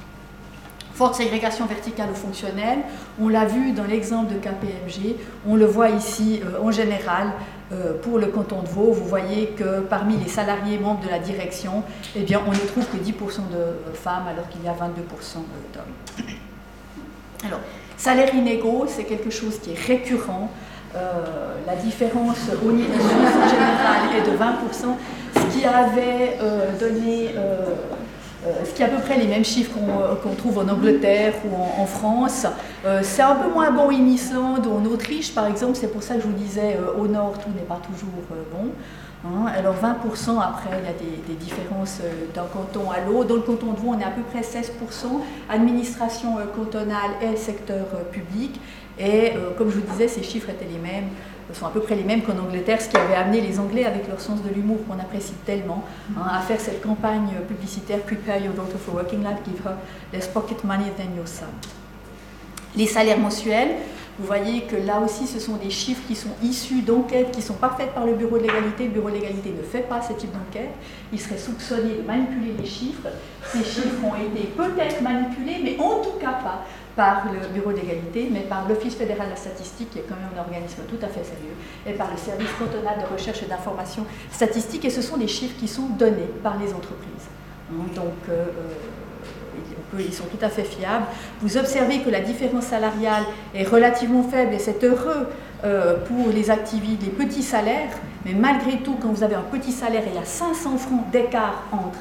Forte 0.93 1.15
ségrégation 1.15 1.65
verticale 1.65 2.09
ou 2.11 2.15
fonctionnelle, 2.15 2.79
on 3.19 3.29
l'a 3.29 3.45
vu 3.45 3.71
dans 3.71 3.85
l'exemple 3.85 4.33
de 4.33 4.39
KPMG, 4.39 5.15
on 5.47 5.55
le 5.55 5.65
voit 5.65 5.89
ici 5.89 6.41
euh, 6.43 6.61
en 6.61 6.71
général 6.71 7.31
euh, 7.71 7.93
pour 8.01 8.19
le 8.19 8.27
canton 8.27 8.61
de 8.61 8.67
Vaud, 8.67 8.91
vous 8.91 9.05
voyez 9.05 9.47
que 9.57 9.79
parmi 9.81 10.17
les 10.17 10.27
salariés 10.27 10.77
membres 10.77 11.03
de 11.03 11.09
la 11.09 11.19
direction, 11.19 11.83
eh 12.15 12.23
bien, 12.23 12.41
on 12.45 12.51
ne 12.51 12.57
trouve 12.57 12.85
que 12.87 12.97
10% 12.97 13.11
de 13.51 13.93
femmes 13.93 14.27
alors 14.27 14.49
qu'il 14.49 14.63
y 14.63 14.67
a 14.67 14.73
22% 14.73 14.75
d'hommes. 15.73 16.25
Alors, 17.45 17.61
salaire 17.97 18.35
inégaux, 18.35 18.85
c'est 18.87 19.05
quelque 19.05 19.29
chose 19.29 19.59
qui 19.59 19.71
est 19.71 19.79
récurrent. 19.79 20.51
Euh, 20.95 21.55
la 21.65 21.75
différence 21.75 22.49
au 22.65 22.71
niveau 22.71 22.91
en 22.91 23.47
général 23.47 24.15
est 24.17 24.29
de 24.29 24.35
20%, 24.35 24.97
ce 25.35 25.57
qui 25.57 25.65
avait 25.65 26.37
euh, 26.41 26.77
donné 26.77 27.29
euh, 27.37 27.75
ce 28.65 28.71
qui 28.73 28.81
est 28.81 28.85
à 28.85 28.89
peu 28.89 29.01
près 29.01 29.17
les 29.17 29.27
mêmes 29.27 29.45
chiffres 29.45 29.71
qu'on 29.73 30.29
euh, 30.29 30.35
trouve 30.35 30.57
en 30.57 30.67
Angleterre 30.67 31.33
ou 31.45 31.55
en, 31.55 31.85
France. 31.85 32.47
Euh, 32.85 33.01
c'est 33.03 33.21
un 33.21 33.35
peu 33.35 33.49
moins 33.49 33.69
bon 33.71 33.87
en 33.87 33.91
Islande 33.91 34.65
ou 34.65 34.71
en 34.73 34.85
Autriche, 34.85 35.33
par 35.33 35.45
exemple. 35.45 35.75
C'est 35.75 35.91
pour 35.91 36.01
ça 36.01 36.15
que 36.15 36.21
je 36.21 36.27
vous 36.27 36.33
disais, 36.33 36.77
au 36.97 37.07
nord, 37.07 37.37
tout 37.37 37.49
n'est 37.55 37.61
pas 37.61 37.79
toujours 37.85 38.09
bon. 38.51 38.71
Hein. 39.23 39.51
Alors 39.55 39.75
20% 39.75 40.39
après, 40.39 40.69
il 40.79 40.85
y 40.85 40.89
a 40.89 41.27
des, 41.27 41.35
différences 41.35 41.99
d'un 42.33 42.45
canton 42.45 42.89
à 42.89 43.07
l'autre. 43.07 43.29
Dans 43.29 43.35
le 43.35 43.41
canton 43.41 43.73
de 43.73 43.77
Vaud, 43.77 43.93
on 43.95 43.99
est 43.99 44.03
à 44.03 44.09
peu 44.09 44.23
près 44.23 44.41
16%, 44.41 44.71
administration 45.49 46.37
cantonale 46.55 47.11
et 47.21 47.35
secteur 47.35 47.85
public. 48.11 48.59
Et 48.99 49.33
comme 49.57 49.69
je 49.69 49.75
vous 49.75 49.91
disais, 49.91 50.07
ces 50.07 50.23
chiffres 50.23 50.49
étaient 50.49 50.65
les 50.65 50.79
mêmes 50.79 51.09
sont 51.55 51.65
à 51.65 51.69
peu 51.69 51.81
près 51.81 51.95
les 51.95 52.03
mêmes 52.03 52.21
qu'en 52.21 52.37
Angleterre, 52.37 52.81
ce 52.81 52.89
qui 52.89 52.97
avait 52.97 53.15
amené 53.15 53.41
les 53.41 53.59
Anglais 53.59 53.85
avec 53.85 54.07
leur 54.07 54.19
sens 54.19 54.41
de 54.43 54.49
l'humour 54.49 54.77
qu'on 54.87 54.99
apprécie 54.99 55.33
tellement 55.45 55.83
hein, 56.17 56.23
à 56.31 56.39
faire 56.41 56.59
cette 56.59 56.81
campagne 56.81 57.29
publicitaire 57.47 57.99
Prepare 57.99 58.37
your 58.37 58.53
daughter 58.53 58.77
for 58.77 58.95
working 58.95 59.23
life, 59.23 59.37
give 59.45 59.65
her 59.65 59.75
less 60.13 60.27
pocket 60.27 60.63
money 60.63 60.91
than 60.97 61.15
your 61.15 61.27
son. 61.27 61.45
Les 62.75 62.87
salaires 62.87 63.19
mensuels, 63.19 63.75
vous 64.19 64.27
voyez 64.27 64.61
que 64.61 64.75
là 64.75 64.99
aussi, 64.99 65.25
ce 65.25 65.39
sont 65.39 65.55
des 65.55 65.69
chiffres 65.69 66.01
qui 66.07 66.15
sont 66.15 66.29
issus 66.43 66.81
d'enquêtes 66.81 67.31
qui 67.31 67.39
ne 67.39 67.43
sont 67.43 67.55
pas 67.55 67.73
faites 67.77 67.93
par 67.93 68.05
le 68.05 68.13
Bureau 68.13 68.37
de 68.37 68.43
l'égalité. 68.43 68.83
Le 68.85 68.91
Bureau 68.91 69.09
de 69.09 69.15
l'égalité 69.15 69.53
ne 69.57 69.63
fait 69.63 69.87
pas 69.87 70.01
ce 70.01 70.13
type 70.13 70.31
d'enquête. 70.31 70.69
Il 71.11 71.19
serait 71.19 71.37
soupçonné 71.37 71.95
de 71.95 72.05
manipuler 72.05 72.53
les 72.59 72.65
chiffres. 72.65 73.07
Ces 73.51 73.63
chiffres 73.63 74.03
ont 74.03 74.15
été 74.15 74.47
peut-être 74.55 75.01
manipulés, 75.01 75.57
mais 75.63 75.77
en 75.79 76.01
tout 76.01 76.19
cas 76.19 76.33
pas 76.33 76.65
par 76.95 77.25
le 77.31 77.47
Bureau 77.53 77.71
d'égalité, 77.71 78.29
mais 78.31 78.41
par 78.41 78.67
l'Office 78.67 78.95
fédéral 78.95 79.27
de 79.27 79.31
la 79.31 79.37
statistique, 79.37 79.91
qui 79.91 79.99
est 79.99 80.05
quand 80.07 80.15
même 80.15 80.29
un 80.35 80.41
organisme 80.41 80.81
tout 80.89 81.03
à 81.03 81.07
fait 81.07 81.23
sérieux, 81.23 81.55
et 81.85 81.93
par 81.93 82.09
le 82.11 82.17
Service 82.17 82.49
cantonal 82.59 82.99
de 82.99 83.13
recherche 83.13 83.43
et 83.43 83.45
d'information 83.45 84.05
statistique, 84.31 84.85
et 84.85 84.89
ce 84.89 85.01
sont 85.01 85.17
des 85.17 85.27
chiffres 85.27 85.57
qui 85.59 85.67
sont 85.67 85.87
donnés 85.97 86.29
par 86.43 86.57
les 86.57 86.73
entreprises. 86.73 87.27
Donc, 87.95 88.13
euh, 88.29 88.45
euh, 89.93 89.99
ils 89.99 90.13
sont 90.13 90.25
tout 90.25 90.43
à 90.43 90.49
fait 90.49 90.63
fiables. 90.63 91.05
Vous 91.41 91.57
observez 91.57 91.99
que 91.99 92.09
la 92.09 92.19
différence 92.19 92.65
salariale 92.65 93.23
est 93.55 93.63
relativement 93.63 94.23
faible, 94.23 94.53
et 94.53 94.59
c'est 94.59 94.83
heureux 94.83 95.27
euh, 95.63 95.97
pour 96.05 96.29
les 96.33 96.49
activités, 96.49 97.05
les 97.05 97.11
petits 97.11 97.43
salaires, 97.43 97.91
mais 98.25 98.33
malgré 98.33 98.77
tout, 98.79 98.97
quand 99.01 99.09
vous 99.09 99.23
avez 99.23 99.35
un 99.35 99.43
petit 99.43 99.71
salaire 99.71 100.03
et 100.03 100.09
il 100.09 100.15
y 100.15 100.17
a 100.17 100.25
500 100.25 100.77
francs 100.77 101.09
d'écart 101.11 101.63
entre 101.71 101.99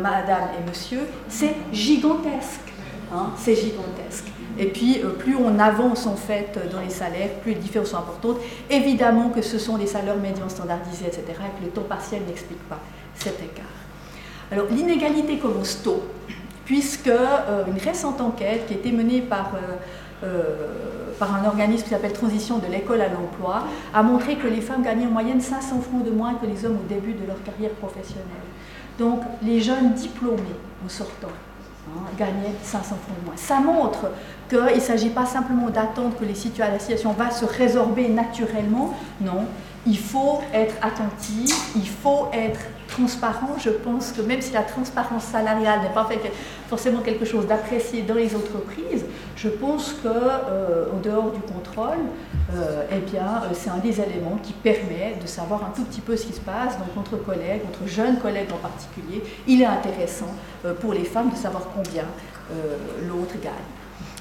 madame 0.00 0.48
et 0.58 0.68
monsieur, 0.68 1.00
c'est 1.28 1.54
gigantesque. 1.72 2.72
Hein, 3.14 3.30
c'est 3.36 3.54
gigantesque. 3.54 4.32
Et 4.58 4.66
puis, 4.66 5.00
euh, 5.02 5.10
plus 5.10 5.36
on 5.36 5.58
avance 5.58 6.06
en 6.06 6.16
fait 6.16 6.58
dans 6.72 6.80
les 6.80 6.88
salaires, 6.88 7.28
plus 7.42 7.52
les 7.52 7.60
différences 7.60 7.90
sont 7.90 7.98
importantes. 7.98 8.38
Évidemment 8.70 9.28
que 9.28 9.42
ce 9.42 9.58
sont 9.58 9.76
des 9.76 9.86
salaires 9.86 10.16
médians 10.16 10.48
standardisés, 10.48 11.06
etc., 11.06 11.22
et 11.28 11.60
que 11.60 11.64
le 11.64 11.70
temps 11.70 11.82
partiel 11.82 12.22
n'explique 12.26 12.62
pas 12.68 12.80
cet 13.14 13.42
écart. 13.42 13.66
Alors, 14.50 14.66
l'inégalité 14.70 15.38
commence 15.38 15.82
tôt, 15.82 16.02
puisque 16.64 17.08
euh, 17.08 17.64
une 17.66 17.78
récente 17.78 18.20
enquête 18.20 18.66
qui 18.66 18.74
a 18.74 18.76
été 18.76 18.92
menée 18.92 19.20
par, 19.20 19.52
euh, 20.24 20.66
par 21.18 21.34
un 21.34 21.44
organisme 21.46 21.84
qui 21.84 21.90
s'appelle 21.90 22.14
Transition 22.14 22.58
de 22.58 22.66
l'école 22.66 23.02
à 23.02 23.08
l'emploi 23.08 23.64
a 23.92 24.02
montré 24.02 24.36
que 24.36 24.46
les 24.46 24.62
femmes 24.62 24.82
gagnaient 24.82 25.06
en 25.06 25.10
moyenne 25.10 25.40
500 25.40 25.80
francs 25.82 26.04
de 26.04 26.10
moins 26.10 26.34
que 26.34 26.46
les 26.46 26.64
hommes 26.64 26.78
au 26.82 26.88
début 26.88 27.12
de 27.12 27.26
leur 27.26 27.42
carrière 27.42 27.72
professionnelle. 27.72 28.24
Donc, 28.98 29.20
les 29.42 29.60
jeunes 29.60 29.92
diplômés 29.92 30.56
en 30.84 30.88
sortant 30.88 31.28
hein, 31.88 32.00
gagnait 32.18 32.54
500 32.62 32.82
francs 32.82 32.98
de 33.20 33.26
moins. 33.26 33.36
Ça 33.36 33.60
montre 33.60 34.10
qu'il 34.48 34.58
ne 34.58 34.80
s'agit 34.80 35.10
pas 35.10 35.26
simplement 35.26 35.70
d'attendre 35.70 36.16
que 36.18 36.24
les 36.24 36.34
situations 36.34 37.12
va 37.12 37.30
se 37.30 37.44
résorber 37.44 38.08
naturellement, 38.08 38.94
non, 39.20 39.46
il 39.86 39.98
faut 39.98 40.40
être 40.52 40.74
attentif, 40.80 41.72
il 41.74 41.88
faut 41.88 42.28
être 42.32 42.60
transparent. 42.86 43.56
Je 43.58 43.70
pense 43.70 44.12
que 44.12 44.22
même 44.22 44.40
si 44.40 44.52
la 44.52 44.62
transparence 44.62 45.24
salariale 45.24 45.80
n'est 45.82 45.94
pas 45.94 46.08
forcément 46.68 47.00
quelque 47.00 47.24
chose 47.24 47.46
d'apprécié 47.46 48.02
dans 48.02 48.14
les 48.14 48.34
entreprises, 48.36 49.04
je 49.36 49.48
pense 49.48 49.94
que 50.02 50.08
euh, 50.08 50.86
dehors 51.02 51.32
du 51.32 51.40
euh, 51.78 52.84
eh 52.90 52.98
bien, 52.98 53.42
euh, 53.44 53.54
c'est 53.54 53.70
un 53.70 53.78
des 53.78 54.00
éléments 54.00 54.38
qui 54.42 54.52
permet 54.52 55.16
de 55.20 55.26
savoir 55.26 55.64
un 55.64 55.70
tout 55.70 55.84
petit 55.84 56.00
peu 56.00 56.16
ce 56.16 56.26
qui 56.26 56.32
se 56.32 56.40
passe. 56.40 56.78
Donc, 56.78 56.96
entre 56.96 57.16
collègues, 57.16 57.62
entre 57.66 57.88
jeunes 57.88 58.18
collègues 58.18 58.52
en 58.52 58.58
particulier, 58.58 59.22
il 59.46 59.62
est 59.62 59.66
intéressant 59.66 60.34
pour 60.80 60.92
les 60.92 61.04
femmes 61.04 61.30
de 61.30 61.36
savoir 61.36 61.64
combien 61.74 62.04
l'autre 63.08 63.34
gagne. 63.42 63.52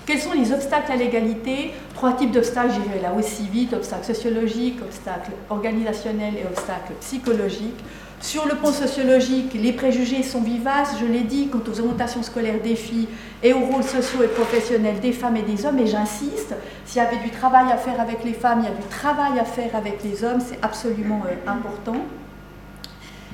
Quels 0.06 0.20
sont 0.20 0.34
les 0.34 0.52
obstacles 0.52 0.92
à 0.92 0.96
l'égalité? 0.96 1.74
Trois 1.94 2.14
types 2.14 2.32
d'obstacles, 2.32 2.74
j'irai 2.74 3.02
là 3.02 3.14
aussi 3.14 3.48
vite, 3.48 3.74
obstacles 3.74 4.06
sociologiques, 4.06 4.80
obstacles 4.82 5.32
organisationnels 5.50 6.34
et 6.38 6.46
obstacles 6.46 6.94
psychologiques. 7.00 7.84
Sur 8.22 8.46
le 8.46 8.54
plan 8.54 8.72
sociologique, 8.72 9.56
les 9.56 9.74
préjugés 9.74 10.22
sont 10.22 10.42
vivaces, 10.42 10.96
je 11.02 11.08
l'ai 11.08 11.22
dit, 11.22 11.48
quant 11.48 11.62
aux 11.68 11.80
orientations 11.80 12.22
scolaires 12.22 12.62
des 12.62 12.76
filles 12.76 13.08
et 13.42 13.52
aux 13.52 13.62
rôles 13.62 13.84
sociaux 13.84 14.22
et 14.22 14.28
professionnels 14.28 15.00
des 15.00 15.12
femmes 15.12 15.38
et 15.38 15.42
des 15.42 15.66
hommes, 15.66 15.80
et 15.80 15.88
j'insiste, 15.88 16.54
s'il 16.86 17.02
y 17.02 17.06
avait 17.06 17.18
du 17.18 17.32
travail 17.32 17.72
à 17.72 17.78
faire 17.78 18.00
avec 18.00 18.24
les 18.24 18.34
femmes, 18.34 18.60
il 18.60 18.66
y 18.66 18.72
a 18.72 18.76
du 18.76 18.88
travail 18.90 19.40
à 19.40 19.44
faire 19.44 19.76
avec 19.76 20.04
les 20.04 20.24
hommes, 20.24 20.40
c'est 20.40 20.60
absolument 20.62 21.24
euh, 21.26 21.50
important. 21.50 21.96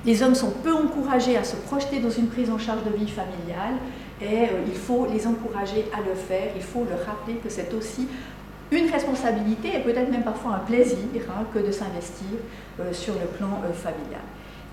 Les 0.06 0.24
hommes 0.24 0.36
sont 0.36 0.51
peu 0.51 0.74
encouragés 0.74 1.36
à 1.36 1.44
se 1.44 1.58
projeter 1.58 2.00
dans 2.00 2.10
une 2.10 2.27
prise 2.27 2.50
en 2.50 2.58
charge 2.58 2.86
de 2.86 2.98
vie 2.98 3.12
familiale 3.12 3.75
et 4.22 4.46
euh, 4.46 4.63
il 4.67 4.75
faut 4.75 5.06
les 5.12 5.27
encourager 5.27 5.86
à 5.94 5.98
le 5.98 6.15
faire, 6.15 6.51
il 6.56 6.63
faut 6.63 6.86
leur 6.89 7.06
rappeler 7.06 7.36
que 7.44 7.50
c'est 7.50 7.74
aussi 7.74 8.08
une 8.72 8.89
responsabilité 8.89 9.75
et 9.75 9.79
peut-être 9.79 10.10
même 10.10 10.24
parfois 10.24 10.56
un 10.56 10.60
plaisir 10.60 10.98
hein, 11.29 11.44
que 11.53 11.60
de 11.60 11.74
s'investir 11.74 12.39
euh, 12.79 12.94
sur 12.94 13.15
le 13.15 13.27
plan 13.38 13.50
familial. 13.74 14.22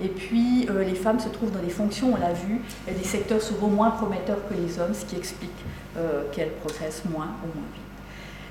Et 0.01 0.09
puis, 0.09 0.67
euh, 0.69 0.83
les 0.83 0.95
femmes 0.95 1.19
se 1.19 1.29
trouvent 1.29 1.51
dans 1.51 1.61
des 1.61 1.69
fonctions, 1.69 2.13
on 2.13 2.19
l'a 2.19 2.33
vu, 2.33 2.59
des 2.87 3.03
secteurs 3.03 3.41
souvent 3.41 3.67
moins 3.67 3.91
prometteurs 3.91 4.39
que 4.49 4.53
les 4.53 4.79
hommes, 4.79 4.93
ce 4.93 5.05
qui 5.05 5.15
explique 5.15 5.51
euh, 5.97 6.23
qu'elles 6.31 6.51
progressent 6.51 7.03
moins 7.05 7.29
ou 7.43 7.57
moins 7.57 7.67
vite. 7.73 7.85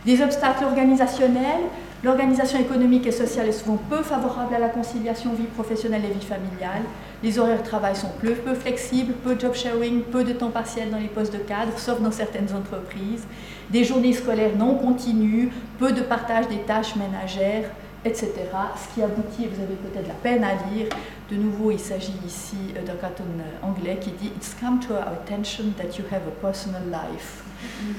Des 0.05 0.23
obstacles 0.23 0.65
organisationnels. 0.65 1.65
L'organisation 2.03 2.59
économique 2.59 3.07
et 3.07 3.13
sociale 3.13 3.49
est 3.49 3.53
souvent 3.53 3.79
peu 3.89 4.03
favorable 4.03 4.55
à 4.55 4.59
la 4.59 4.69
conciliation 4.69 5.33
vie 5.33 5.45
professionnelle 5.45 6.03
et 6.05 6.13
vie 6.13 6.27
familiale. 6.27 6.83
Les 7.23 7.39
horaires 7.39 7.63
de 7.63 7.67
travail 7.67 7.97
sont 7.97 8.11
peu, 8.21 8.33
peu 8.33 8.53
flexibles, 8.53 9.15
peu 9.25 9.35
de 9.35 9.41
job 9.41 9.55
sharing, 9.55 10.03
peu 10.03 10.23
de 10.23 10.35
temps 10.35 10.51
partiel 10.51 10.91
dans 10.91 10.99
les 10.99 11.09
postes 11.09 11.33
de 11.33 11.39
cadre, 11.39 11.73
sauf 11.79 12.03
dans 12.03 12.11
certaines 12.11 12.55
entreprises. 12.55 13.27
Des 13.71 13.85
journées 13.85 14.13
scolaires 14.13 14.55
non 14.59 14.75
continues, 14.75 15.51
peu 15.79 15.93
de 15.93 16.03
partage 16.03 16.49
des 16.49 16.59
tâches 16.59 16.95
ménagères, 16.97 17.71
etc. 18.05 18.33
Ce 18.77 18.95
qui 18.95 19.03
aboutit, 19.03 19.45
et 19.45 19.49
vous 19.49 19.63
avez 19.63 19.75
peut-être 19.75 20.09
la 20.09 20.15
peine 20.15 20.45
à 20.45 20.55
lire, 20.71 20.89
de 21.31 21.37
nouveau, 21.37 21.71
il 21.71 21.81
s'agit 21.81 22.13
ici 22.27 22.57
euh, 22.77 22.83
d'un 22.85 22.97
carton 22.97 23.25
euh, 23.25 23.67
anglais 23.67 23.99
qui 24.01 24.11
dit 24.11 24.31
It's 24.37 24.55
come 24.61 24.79
to 24.81 24.93
our 24.93 25.09
attention 25.09 25.73
that 25.79 25.99
you 25.99 26.05
have 26.11 26.23
a 26.29 26.41
personal 26.43 26.83
life. 26.91 27.43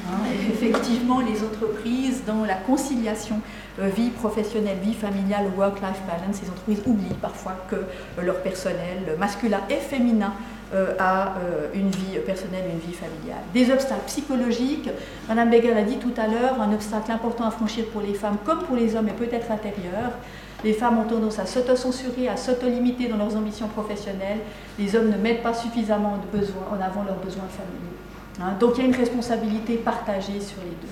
Hein, 0.08 0.20
effectivement, 0.52 1.22
les 1.22 1.44
entreprises, 1.44 2.24
dans 2.26 2.46
la 2.46 2.54
conciliation 2.54 3.42
euh, 3.80 3.88
vie 3.88 4.12
professionnelle, 4.12 4.78
vie 4.80 4.94
familiale, 4.94 5.46
work-life 5.58 6.02
balance, 6.08 6.40
les 6.44 6.50
entreprises 6.50 6.82
oublient 6.86 7.18
parfois 7.20 7.56
que 7.68 7.78
leur 8.22 8.44
personnel 8.44 9.18
masculin 9.18 9.62
et 9.72 9.78
féminin 9.78 10.34
a 11.00 11.34
une 11.74 11.90
vie 11.90 12.20
personnelle, 12.26 12.66
une 12.72 12.80
vie 12.80 12.96
familiale. 12.96 13.44
Des 13.54 13.72
obstacles 13.72 14.06
psychologiques, 14.08 14.90
Madame 15.28 15.50
Beger 15.50 15.74
l'a 15.74 15.84
dit 15.84 15.98
tout 15.98 16.14
à 16.18 16.28
l'heure, 16.28 16.60
un 16.62 16.74
obstacle 16.74 17.12
important 17.12 17.46
à 17.46 17.52
franchir 17.52 17.86
pour 17.88 18.02
les 18.02 18.14
femmes 18.14 18.38
comme 18.46 18.64
pour 18.64 18.76
les 18.76 18.96
hommes 18.96 19.08
est 19.08 19.14
peut-être 19.14 19.52
intérieur. 19.52 20.12
Les 20.64 20.74
femmes 20.74 20.98
ont 20.98 21.04
tendance 21.04 21.38
à 21.38 21.46
s'auto-censurer, 21.46 22.28
à 22.28 22.38
s'auto-limiter 22.38 23.08
dans 23.08 23.18
leurs 23.18 23.36
ambitions 23.36 23.68
professionnelles. 23.68 24.40
Les 24.80 24.96
hommes 24.96 25.10
ne 25.10 25.18
mettent 25.18 25.44
pas 25.44 25.54
suffisamment 25.54 26.14
en 26.14 26.82
avant 26.82 27.04
leurs 27.04 27.20
besoins 27.20 27.48
familiaux. 27.48 27.96
Hein. 28.42 28.54
donc 28.60 28.74
il 28.76 28.82
y 28.82 28.84
a 28.86 28.90
une 28.90 28.96
responsabilité 28.96 29.76
partagée 29.76 30.42
sur 30.42 30.58
les 30.64 30.72
deux. 30.72 30.92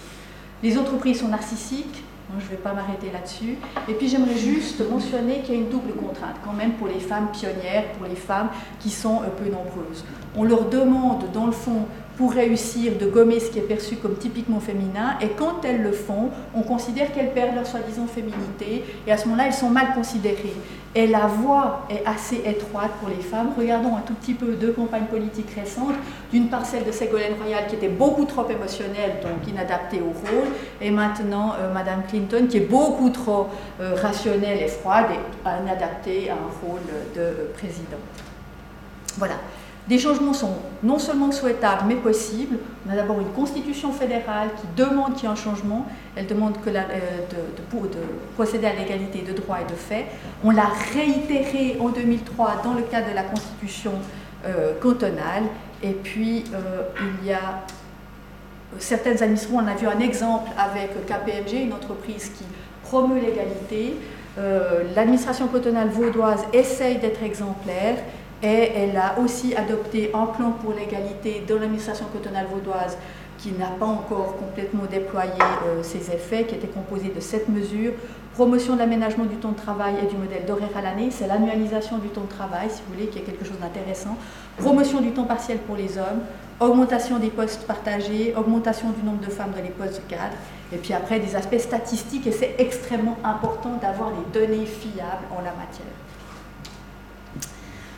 Les 0.61 0.77
entreprises 0.77 1.19
sont 1.19 1.27
narcissiques, 1.27 2.03
je 2.39 2.45
ne 2.45 2.49
vais 2.49 2.57
pas 2.57 2.73
m'arrêter 2.73 3.11
là-dessus. 3.11 3.57
Et 3.87 3.93
puis 3.93 4.07
j'aimerais 4.07 4.37
juste 4.37 4.81
mentionner 4.89 5.41
qu'il 5.41 5.55
y 5.55 5.57
a 5.57 5.61
une 5.61 5.69
double 5.69 5.93
contrainte 5.93 6.35
quand 6.43 6.53
même 6.53 6.73
pour 6.73 6.87
les 6.87 6.99
femmes 6.99 7.27
pionnières, 7.31 7.91
pour 7.97 8.07
les 8.07 8.15
femmes 8.15 8.49
qui 8.79 8.89
sont 8.89 9.21
euh, 9.21 9.27
peu 9.37 9.49
nombreuses. 9.49 10.03
On 10.35 10.43
leur 10.43 10.67
demande 10.69 11.31
dans 11.31 11.45
le 11.45 11.51
fond 11.51 11.85
pour 12.17 12.31
réussir 12.31 12.93
de 12.99 13.05
gommer 13.07 13.39
ce 13.39 13.49
qui 13.49 13.59
est 13.59 13.63
perçu 13.63 13.95
comme 13.95 14.15
typiquement 14.15 14.59
féminin. 14.59 15.17
Et 15.21 15.29
quand 15.29 15.63
elles 15.63 15.81
le 15.81 15.91
font, 15.91 16.29
on 16.55 16.61
considère 16.61 17.11
qu'elles 17.11 17.33
perdent 17.33 17.55
leur 17.55 17.65
soi-disant 17.65 18.05
féminité. 18.07 18.83
Et 19.07 19.11
à 19.11 19.17
ce 19.17 19.25
moment-là, 19.25 19.47
elles 19.47 19.53
sont 19.53 19.69
mal 19.69 19.93
considérées. 19.95 20.53
Et 20.95 21.07
la 21.07 21.25
voie 21.25 21.87
est 21.89 22.03
assez 22.05 22.43
étroite 22.45 22.91
pour 22.99 23.09
les 23.09 23.21
femmes. 23.23 23.51
Regardons 23.57 23.95
un 23.95 24.01
tout 24.01 24.13
petit 24.13 24.35
peu 24.35 24.53
deux 24.53 24.71
campagnes 24.71 25.05
politiques 25.05 25.49
récentes. 25.55 25.95
D'une 26.31 26.49
part, 26.49 26.65
celle 26.67 26.85
de 26.85 26.91
Ségolène 26.91 27.33
Royal, 27.41 27.65
qui 27.67 27.75
était 27.75 27.87
beaucoup 27.87 28.25
trop 28.25 28.47
émotionnelle, 28.47 29.17
donc 29.23 29.47
inadaptée 29.47 30.01
au 30.01 30.11
rôle. 30.11 30.49
Et 30.81 30.91
maintenant, 30.91 31.53
euh, 31.59 31.73
Madame 31.73 32.03
Clinton, 32.07 32.45
qui 32.47 32.57
est 32.57 32.69
beaucoup 32.69 33.09
trop 33.09 33.47
euh, 33.81 33.95
rationnelle 33.95 34.61
et 34.61 34.67
froide 34.67 35.07
et 35.11 35.63
inadaptée 35.63 36.29
à 36.29 36.33
un 36.33 36.67
rôle 36.67 36.81
de 37.15 37.21
euh, 37.21 37.53
présidente. 37.57 37.99
Voilà. 39.17 39.35
Des 39.87 39.99
changements 39.99 40.33
sont 40.33 40.53
non 40.81 40.97
seulement 40.97 41.31
souhaitables, 41.31 41.83
mais 41.87 41.95
possibles. 41.95 42.57
On 42.87 42.93
a 42.93 42.95
d'abord 42.95 43.19
une 43.19 43.31
constitution 43.31 43.91
fédérale 43.91 44.49
qui 44.55 44.81
demande 44.81 45.15
qu'il 45.15 45.23
y 45.23 45.25
ait 45.25 45.33
un 45.33 45.35
changement. 45.35 45.85
Elle 46.15 46.25
demande 46.25 46.53
que 46.61 46.69
euh, 46.69 46.71
de, 46.71 47.87
procéder 48.35 48.67
à 48.67 48.73
l'égalité 48.73 49.23
de 49.23 49.33
droit 49.33 49.57
et 49.59 49.69
de 49.69 49.75
fait. 49.77 50.05
On 50.43 50.51
l'a 50.51 50.69
réitéré 50.93 51.77
en 51.81 51.89
2003 51.89 52.61
dans 52.63 52.73
le 52.73 52.83
cadre 52.83 53.09
de 53.09 53.15
la 53.15 53.23
constitution 53.23 53.91
euh, 54.45 54.73
cantonale. 54.79 55.43
Et 55.81 55.91
puis, 55.91 56.45
euh, 56.53 56.83
il 57.21 57.27
y 57.27 57.33
a 57.33 57.65
certaines 58.79 59.21
administrations, 59.21 59.59
on 59.61 59.67
a 59.67 59.75
vu 59.75 59.85
un 59.85 59.99
exemple 59.99 60.49
avec 60.57 61.05
KPMG, 61.05 61.65
une 61.65 61.73
entreprise 61.73 62.29
qui 62.29 62.45
promeut 62.83 63.19
l'égalité. 63.19 63.95
L'administration 64.95 65.45
cantonale 65.45 65.89
vaudoise 65.89 66.43
essaye 66.53 66.97
d'être 66.97 67.21
exemplaire 67.21 67.97
et 68.43 68.71
elle 68.75 68.97
a 68.97 69.17
aussi 69.19 69.55
adopté 69.55 70.11
un 70.13 70.25
plan 70.25 70.51
pour 70.51 70.73
l'égalité 70.73 71.43
dans 71.47 71.55
l'administration 71.55 72.05
cantonale 72.11 72.47
vaudoise 72.53 72.97
qui 73.37 73.51
n'a 73.53 73.67
pas 73.67 73.85
encore 73.85 74.37
complètement 74.37 74.83
déployé 74.89 75.31
euh, 75.65 75.81
ses 75.81 76.11
effets, 76.11 76.45
qui 76.45 76.55
était 76.55 76.67
composé 76.67 77.09
de 77.09 77.19
sept 77.19 77.49
mesures. 77.49 77.93
Promotion 78.35 78.73
de 78.73 78.79
l'aménagement 78.79 79.25
du 79.25 79.35
temps 79.35 79.51
de 79.51 79.57
travail 79.57 79.95
et 80.03 80.07
du 80.07 80.15
modèle 80.15 80.45
d'horaire 80.45 80.75
à 80.75 80.81
l'année, 80.81 81.09
c'est 81.11 81.27
l'annualisation 81.27 81.97
du 81.97 82.09
temps 82.09 82.21
de 82.21 82.29
travail, 82.29 82.69
si 82.69 82.81
vous 82.85 82.93
voulez, 82.93 83.07
qui 83.07 83.19
est 83.19 83.21
quelque 83.21 83.45
chose 83.45 83.59
d'intéressant. 83.59 84.17
Promotion 84.57 85.01
du 85.01 85.11
temps 85.11 85.25
partiel 85.25 85.59
pour 85.59 85.75
les 85.75 85.97
hommes, 85.97 86.21
augmentation 86.59 87.19
des 87.19 87.29
postes 87.29 87.65
partagés, 87.65 88.33
augmentation 88.35 88.89
du 88.91 89.03
nombre 89.03 89.25
de 89.25 89.31
femmes 89.31 89.51
dans 89.55 89.63
les 89.63 89.69
postes 89.69 90.01
de 90.03 90.09
cadre, 90.09 90.35
et 90.71 90.77
puis 90.77 90.93
après 90.93 91.19
des 91.19 91.35
aspects 91.35 91.59
statistiques, 91.59 92.27
et 92.27 92.31
c'est 92.31 92.55
extrêmement 92.57 93.17
important 93.23 93.77
d'avoir 93.81 94.11
les 94.11 94.39
données 94.39 94.65
fiables 94.65 95.25
en 95.31 95.41
la 95.41 95.51
matière. 95.51 95.93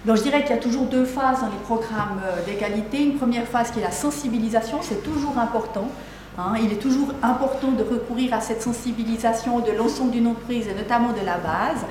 Donc 0.05 0.17
je 0.17 0.21
dirais 0.21 0.43
qu'il 0.43 0.51
y 0.51 0.59
a 0.59 0.61
toujours 0.61 0.85
deux 0.85 1.05
phases 1.05 1.41
dans 1.41 1.47
les 1.47 1.57
programmes 1.63 2.21
euh, 2.23 2.45
d'égalité. 2.45 3.03
Une 3.03 3.17
première 3.17 3.47
phase 3.47 3.71
qui 3.71 3.79
est 3.79 3.83
la 3.83 3.91
sensibilisation, 3.91 4.79
c'est 4.81 5.01
toujours 5.01 5.39
important. 5.39 5.89
Hein. 6.37 6.53
Il 6.61 6.71
est 6.71 6.81
toujours 6.81 7.09
important 7.23 7.71
de 7.71 7.81
recourir 7.81 8.33
à 8.35 8.39
cette 8.39 8.61
sensibilisation 8.61 9.61
de 9.61 9.71
l'ensemble 9.71 10.11
d'une 10.11 10.27
entreprise 10.27 10.67
et 10.67 10.75
notamment 10.75 11.11
de 11.11 11.25
la 11.25 11.37
base. 11.37 11.83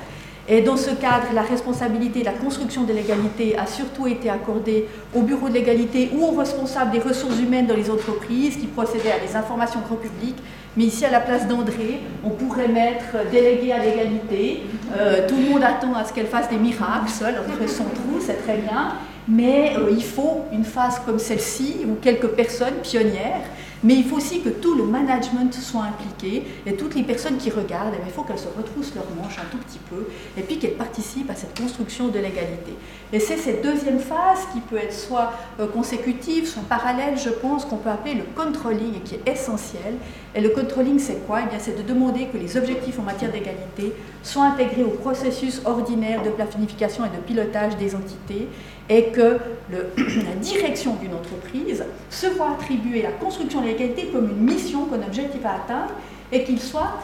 Et 0.47 0.61
dans 0.61 0.77
ce 0.77 0.91
cadre, 0.91 1.27
la 1.33 1.41
responsabilité 1.41 2.19
de 2.19 2.25
la 2.25 2.33
construction 2.33 2.83
de 2.83 2.93
l'égalité 2.93 3.57
a 3.57 3.65
surtout 3.65 4.05
été 4.05 4.29
accordée 4.29 4.87
au 5.15 5.21
bureau 5.21 5.49
de 5.49 5.55
l'égalité 5.55 6.11
ou 6.13 6.23
aux 6.23 6.35
responsables 6.35 6.91
des 6.91 6.99
ressources 6.99 7.39
humaines 7.39 7.65
dans 7.65 7.75
les 7.75 7.89
entreprises 7.89 8.57
qui 8.57 8.67
procédaient 8.67 9.11
à 9.11 9.19
des 9.25 9.35
informations 9.35 9.79
grand 9.81 9.95
public 9.95 10.35
mais 10.77 10.85
ici, 10.85 11.05
à 11.05 11.11
la 11.11 11.21
place 11.21 11.47
d'André, 11.47 12.01
on 12.23 12.31
pourrait 12.31 12.67
mettre 12.67 13.29
délégué 13.31 13.71
à 13.71 13.79
l'égalité. 13.79 14.63
Euh, 14.97 15.27
tout 15.27 15.35
le 15.35 15.49
monde 15.49 15.63
attend 15.63 15.93
à 15.93 16.03
ce 16.03 16.11
qu'elle 16.11 16.27
fasse 16.27 16.49
des 16.49 16.57
miracles 16.57 17.09
seule 17.09 17.35
entre 17.35 17.69
son 17.69 17.85
trou, 17.85 18.19
c'est 18.19 18.43
très 18.43 18.57
bien. 18.57 18.95
Mais 19.27 19.73
euh, 19.77 19.89
il 19.89 20.03
faut 20.03 20.41
une 20.51 20.65
phase 20.65 20.99
comme 21.05 21.17
celle-ci, 21.17 21.85
ou 21.85 21.95
quelques 22.01 22.27
personnes 22.27 22.75
pionnières, 22.83 23.41
mais 23.85 23.93
il 23.93 24.03
faut 24.03 24.15
aussi 24.15 24.41
que 24.41 24.49
tout 24.49 24.73
le 24.73 24.83
management 24.83 25.53
soit 25.53 25.83
impliqué 25.83 26.43
et 26.65 26.73
toutes 26.75 26.95
les 26.95 27.03
personnes 27.03 27.37
qui 27.37 27.51
regardent, 27.51 27.93
eh 27.95 28.01
il 28.03 28.11
faut 28.11 28.23
qu'elles 28.23 28.39
se 28.39 28.47
retroussent 28.47 28.95
leurs 28.95 29.05
manches 29.15 29.37
un 29.37 29.45
tout 29.51 29.59
petit 29.59 29.77
peu 29.77 30.07
et 30.35 30.41
puis 30.41 30.57
qu'elles 30.57 30.73
participent 30.73 31.29
à 31.29 31.35
cette 31.35 31.55
construction 31.57 32.07
de 32.07 32.17
l'égalité. 32.17 32.73
Et 33.13 33.19
c'est 33.19 33.37
cette 33.37 33.63
deuxième 33.63 33.99
phase 33.99 34.47
qui 34.51 34.59
peut 34.59 34.77
être 34.77 34.91
soit 34.93 35.33
euh, 35.59 35.67
consécutive, 35.67 36.47
soit 36.47 36.63
parallèle, 36.67 37.15
je 37.15 37.29
pense, 37.29 37.63
qu'on 37.63 37.77
peut 37.77 37.91
appeler 37.91 38.15
le 38.15 38.23
controlling 38.35 38.95
et 38.95 39.01
qui 39.01 39.15
est 39.15 39.31
essentiel. 39.31 39.97
Et 40.33 40.41
le 40.41 40.49
controlling, 40.49 40.97
c'est 40.97 41.25
quoi? 41.27 41.41
Eh 41.45 41.49
bien, 41.49 41.59
C'est 41.59 41.77
de 41.77 41.87
demander 41.87 42.25
que 42.25 42.37
les 42.37 42.57
objectifs 42.57 42.97
en 42.97 43.03
matière 43.03 43.31
d'égalité 43.31 43.93
soit 44.23 44.45
intégré 44.45 44.83
au 44.83 44.89
processus 44.89 45.61
ordinaire 45.63 46.23
de 46.23 46.31
planification 46.31 47.05
et 47.05 47.15
de 47.15 47.21
pilotage 47.21 47.77
des 47.77 47.93
entités 47.93 48.47
et 48.89 49.05
que 49.05 49.37
la 49.71 50.35
direction 50.41 50.95
d'une 50.95 51.13
entreprise 51.13 51.83
se 52.09 52.27
voit 52.27 52.51
attribuer 52.51 53.01
la 53.01 53.11
construction 53.11 53.61
de 53.61 53.67
l'égalité 53.67 54.09
comme 54.13 54.29
une 54.29 54.43
mission, 54.43 54.85
comme 54.85 55.01
un 55.01 55.07
objectif 55.07 55.43
à 55.45 55.55
atteindre 55.55 55.93
et 56.31 56.43
qu'il 56.43 56.59
soit 56.59 56.99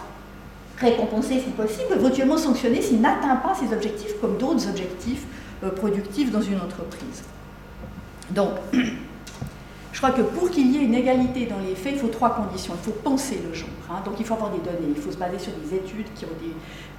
récompensé 0.77 1.39
si 1.39 1.51
possible, 1.51 1.93
éventuellement 1.95 2.38
sanctionné 2.38 2.81
s'il 2.81 3.01
n'atteint 3.01 3.35
pas 3.35 3.53
ces 3.53 3.73
objectifs 3.73 4.19
comme 4.19 4.38
d'autres 4.38 4.67
objectifs 4.67 5.23
euh, 5.63 5.69
productifs 5.69 6.31
dans 6.31 6.41
une 6.41 6.57
entreprise. 6.57 7.23
Donc, 8.31 8.51
je 9.91 9.98
crois 9.98 10.12
que 10.12 10.21
pour 10.21 10.50
qu'il 10.50 10.71
y 10.71 10.77
ait 10.77 10.86
une 10.86 10.95
égalité 10.95 11.45
dans 11.45 11.60
les 11.60 11.75
faits, 11.75 11.93
il 11.93 12.00
faut 12.00 12.07
trois 12.07 12.33
conditions. 12.33 12.74
Il 12.75 12.83
faut 12.83 12.98
penser 13.00 13.39
le 13.45 13.53
genre. 13.53 13.69
Hein. 13.89 14.01
donc 14.05 14.15
il 14.19 14.25
faut 14.25 14.36
avoir 14.36 14.51
des 14.51 14.60
données, 14.60 14.93
il 14.95 15.01
faut 15.01 15.12
se 15.12 15.17
baser 15.17 15.38
sur 15.38 15.51
des 15.53 15.75
études 15.75 16.07
qui 16.15 16.25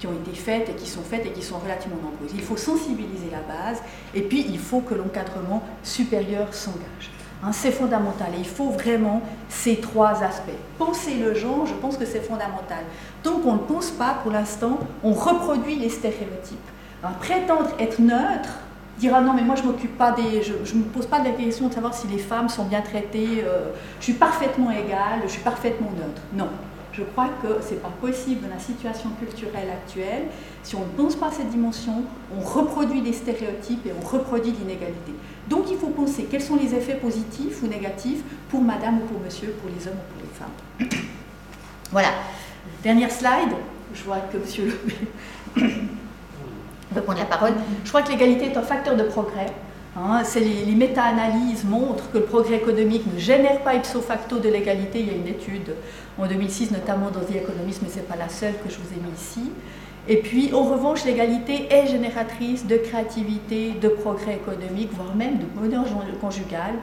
ont, 0.06 0.12
été 0.12 0.36
faites 0.36 0.68
et 0.68 0.74
qui 0.74 0.86
sont 0.86 1.02
faites 1.02 1.24
et 1.24 1.30
qui 1.30 1.42
sont 1.42 1.58
relativement 1.58 1.96
nombreuses. 1.96 2.32
Il 2.34 2.42
faut 2.42 2.56
sensibiliser 2.56 3.30
la 3.30 3.40
base 3.40 3.82
et 4.14 4.22
puis 4.22 4.44
il 4.48 4.58
faut 4.58 4.80
que 4.80 4.94
l'encadrement 4.94 5.62
supérieur 5.82 6.52
s'engage. 6.52 7.10
Hein, 7.42 7.50
c'est 7.52 7.72
fondamental 7.72 8.28
et 8.36 8.38
il 8.38 8.46
faut 8.46 8.70
vraiment 8.70 9.22
ces 9.48 9.76
trois 9.76 10.22
aspects. 10.22 10.50
Penser 10.78 11.14
le 11.14 11.34
genre, 11.34 11.66
je 11.66 11.74
pense 11.74 11.96
que 11.96 12.04
c'est 12.04 12.20
fondamental. 12.20 12.84
Donc 13.24 13.46
on 13.46 13.54
ne 13.54 13.58
pense 13.58 13.90
pas 13.90 14.18
pour 14.22 14.32
l'instant, 14.32 14.78
on 15.02 15.12
reproduit 15.12 15.76
les 15.76 15.88
stéréotypes. 15.88 16.58
prétendre 17.20 17.70
être 17.80 18.00
neutre, 18.00 18.60
dire 18.98 19.12
ah 19.14 19.20
non 19.20 19.32
mais 19.32 19.42
moi 19.42 19.54
je 19.54 19.62
m'occupe 19.62 19.96
pas 19.96 20.12
des 20.12 20.42
je, 20.42 20.52
ne 20.52 20.80
me 20.80 20.84
pose 20.84 21.06
pas 21.06 21.22
la 21.22 21.30
question 21.30 21.68
de 21.68 21.74
savoir 21.74 21.94
si 21.94 22.06
les 22.08 22.18
femmes 22.18 22.48
sont 22.48 22.64
bien 22.64 22.80
traitées 22.80 23.42
euh, 23.44 23.70
je 23.98 24.04
suis 24.04 24.12
parfaitement 24.14 24.70
égale 24.70 25.20
je 25.24 25.28
suis 25.32 25.42
parfaitement 25.42 25.90
neutre. 25.90 26.22
Non. 26.34 26.48
Je 26.92 27.02
crois 27.04 27.30
que 27.42 27.48
c'est 27.62 27.80
pas 27.80 27.92
possible 28.02 28.42
dans 28.42 28.54
la 28.54 28.60
situation 28.60 29.08
culturelle 29.18 29.70
actuelle 29.70 30.24
si 30.62 30.76
on 30.76 30.80
ne 30.80 31.02
pense 31.02 31.16
pas 31.16 31.28
à 31.28 31.30
cette 31.30 31.48
dimension 31.48 32.02
on 32.36 32.40
reproduit 32.40 33.00
des 33.00 33.14
stéréotypes 33.14 33.86
et 33.86 33.92
on 33.98 34.06
reproduit 34.06 34.52
l'inégalité. 34.52 35.12
Donc 35.48 35.70
il 35.70 35.78
faut 35.78 35.88
penser 35.88 36.28
quels 36.30 36.42
sont 36.42 36.56
les 36.56 36.74
effets 36.74 36.96
positifs 36.96 37.62
ou 37.62 37.66
négatifs 37.66 38.22
pour 38.50 38.60
madame 38.60 38.98
ou 38.98 39.06
pour 39.06 39.20
monsieur 39.20 39.54
pour 39.60 39.70
les 39.70 39.88
hommes 39.88 39.96
ou 39.96 40.12
pour 40.12 40.22
les 40.22 40.34
femmes. 40.38 41.02
Voilà. 41.90 42.08
Dernière 42.82 43.10
slide. 43.10 43.54
Je 43.94 44.02
vois 44.04 44.20
que 44.20 44.38
monsieur 44.38 44.80
Le 45.56 45.70
Je 47.84 47.88
crois 47.88 48.02
que 48.02 48.10
l'égalité 48.10 48.46
est 48.46 48.56
un 48.56 48.62
facteur 48.62 48.96
de 48.96 49.02
progrès. 49.04 49.46
Hein. 49.96 50.22
les, 50.36 50.64
les 50.64 50.74
méta-analyses 50.74 51.64
montrent 51.64 52.10
que 52.10 52.18
le 52.18 52.24
progrès 52.24 52.56
économique 52.56 53.04
ne 53.12 53.18
génère 53.18 53.60
pas 53.60 53.74
ipso 53.74 54.00
facto 54.00 54.38
de 54.38 54.48
l'égalité. 54.48 55.00
Il 55.00 55.06
y 55.06 55.10
a 55.10 55.14
une 55.14 55.28
étude 55.28 55.74
en 56.18 56.26
2006, 56.26 56.70
notamment 56.70 57.10
dans 57.10 57.20
The 57.20 57.36
Economist, 57.36 57.80
mais 57.82 57.88
ce 57.88 57.96
n'est 57.96 58.02
pas 58.02 58.16
la 58.16 58.28
seule 58.28 58.54
que 58.54 58.70
je 58.70 58.76
vous 58.76 58.92
ai 58.94 59.00
mis 59.00 59.14
ici. 59.14 59.50
Et 60.08 60.16
puis, 60.16 60.52
en 60.52 60.64
revanche, 60.64 61.04
l'égalité 61.04 61.68
est 61.70 61.86
génératrice 61.86 62.66
de 62.66 62.76
créativité, 62.76 63.72
de 63.80 63.88
progrès 63.88 64.34
économique, 64.34 64.90
voire 64.92 65.14
même 65.14 65.38
de 65.38 65.44
bonheur 65.44 65.84
conjugal. 66.20 66.74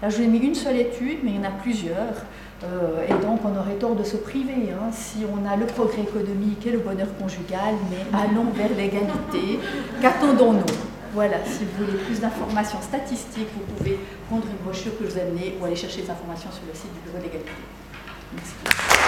Là, 0.00 0.10
je 0.10 0.16
vous 0.16 0.22
ai 0.22 0.26
mis 0.28 0.38
une 0.38 0.54
seule 0.54 0.76
étude, 0.76 1.18
mais 1.24 1.32
il 1.32 1.36
y 1.36 1.38
en 1.40 1.48
a 1.48 1.50
plusieurs. 1.50 2.22
Euh, 2.62 3.04
et 3.06 3.24
donc, 3.24 3.40
on 3.44 3.58
aurait 3.58 3.74
tort 3.80 3.96
de 3.96 4.04
se 4.04 4.16
priver 4.16 4.70
hein, 4.72 4.90
si 4.92 5.18
on 5.24 5.48
a 5.48 5.56
le 5.56 5.66
progrès 5.66 6.02
économique 6.02 6.64
et 6.66 6.70
le 6.70 6.78
bonheur 6.78 7.08
conjugal, 7.20 7.74
mais 7.90 8.16
allons 8.16 8.50
vers 8.54 8.70
l'égalité. 8.76 9.58
Qu'attendons-nous? 10.00 10.62
Voilà, 11.14 11.38
si 11.44 11.64
vous 11.64 11.84
voulez 11.84 11.98
plus 11.98 12.20
d'informations 12.20 12.80
statistiques, 12.80 13.48
vous 13.54 13.74
pouvez 13.74 13.98
prendre 14.28 14.44
une 14.46 14.64
brochure 14.64 14.96
que 14.98 15.04
je 15.04 15.10
vous 15.10 15.18
ai 15.18 15.22
amenée 15.22 15.54
ou 15.60 15.64
aller 15.64 15.76
chercher 15.76 16.02
des 16.02 16.10
informations 16.10 16.50
sur 16.52 16.62
le 16.68 16.74
site 16.74 16.92
du 16.92 17.10
Bureau 17.10 17.18
d'égalité. 17.18 17.50
Merci. 18.34 19.07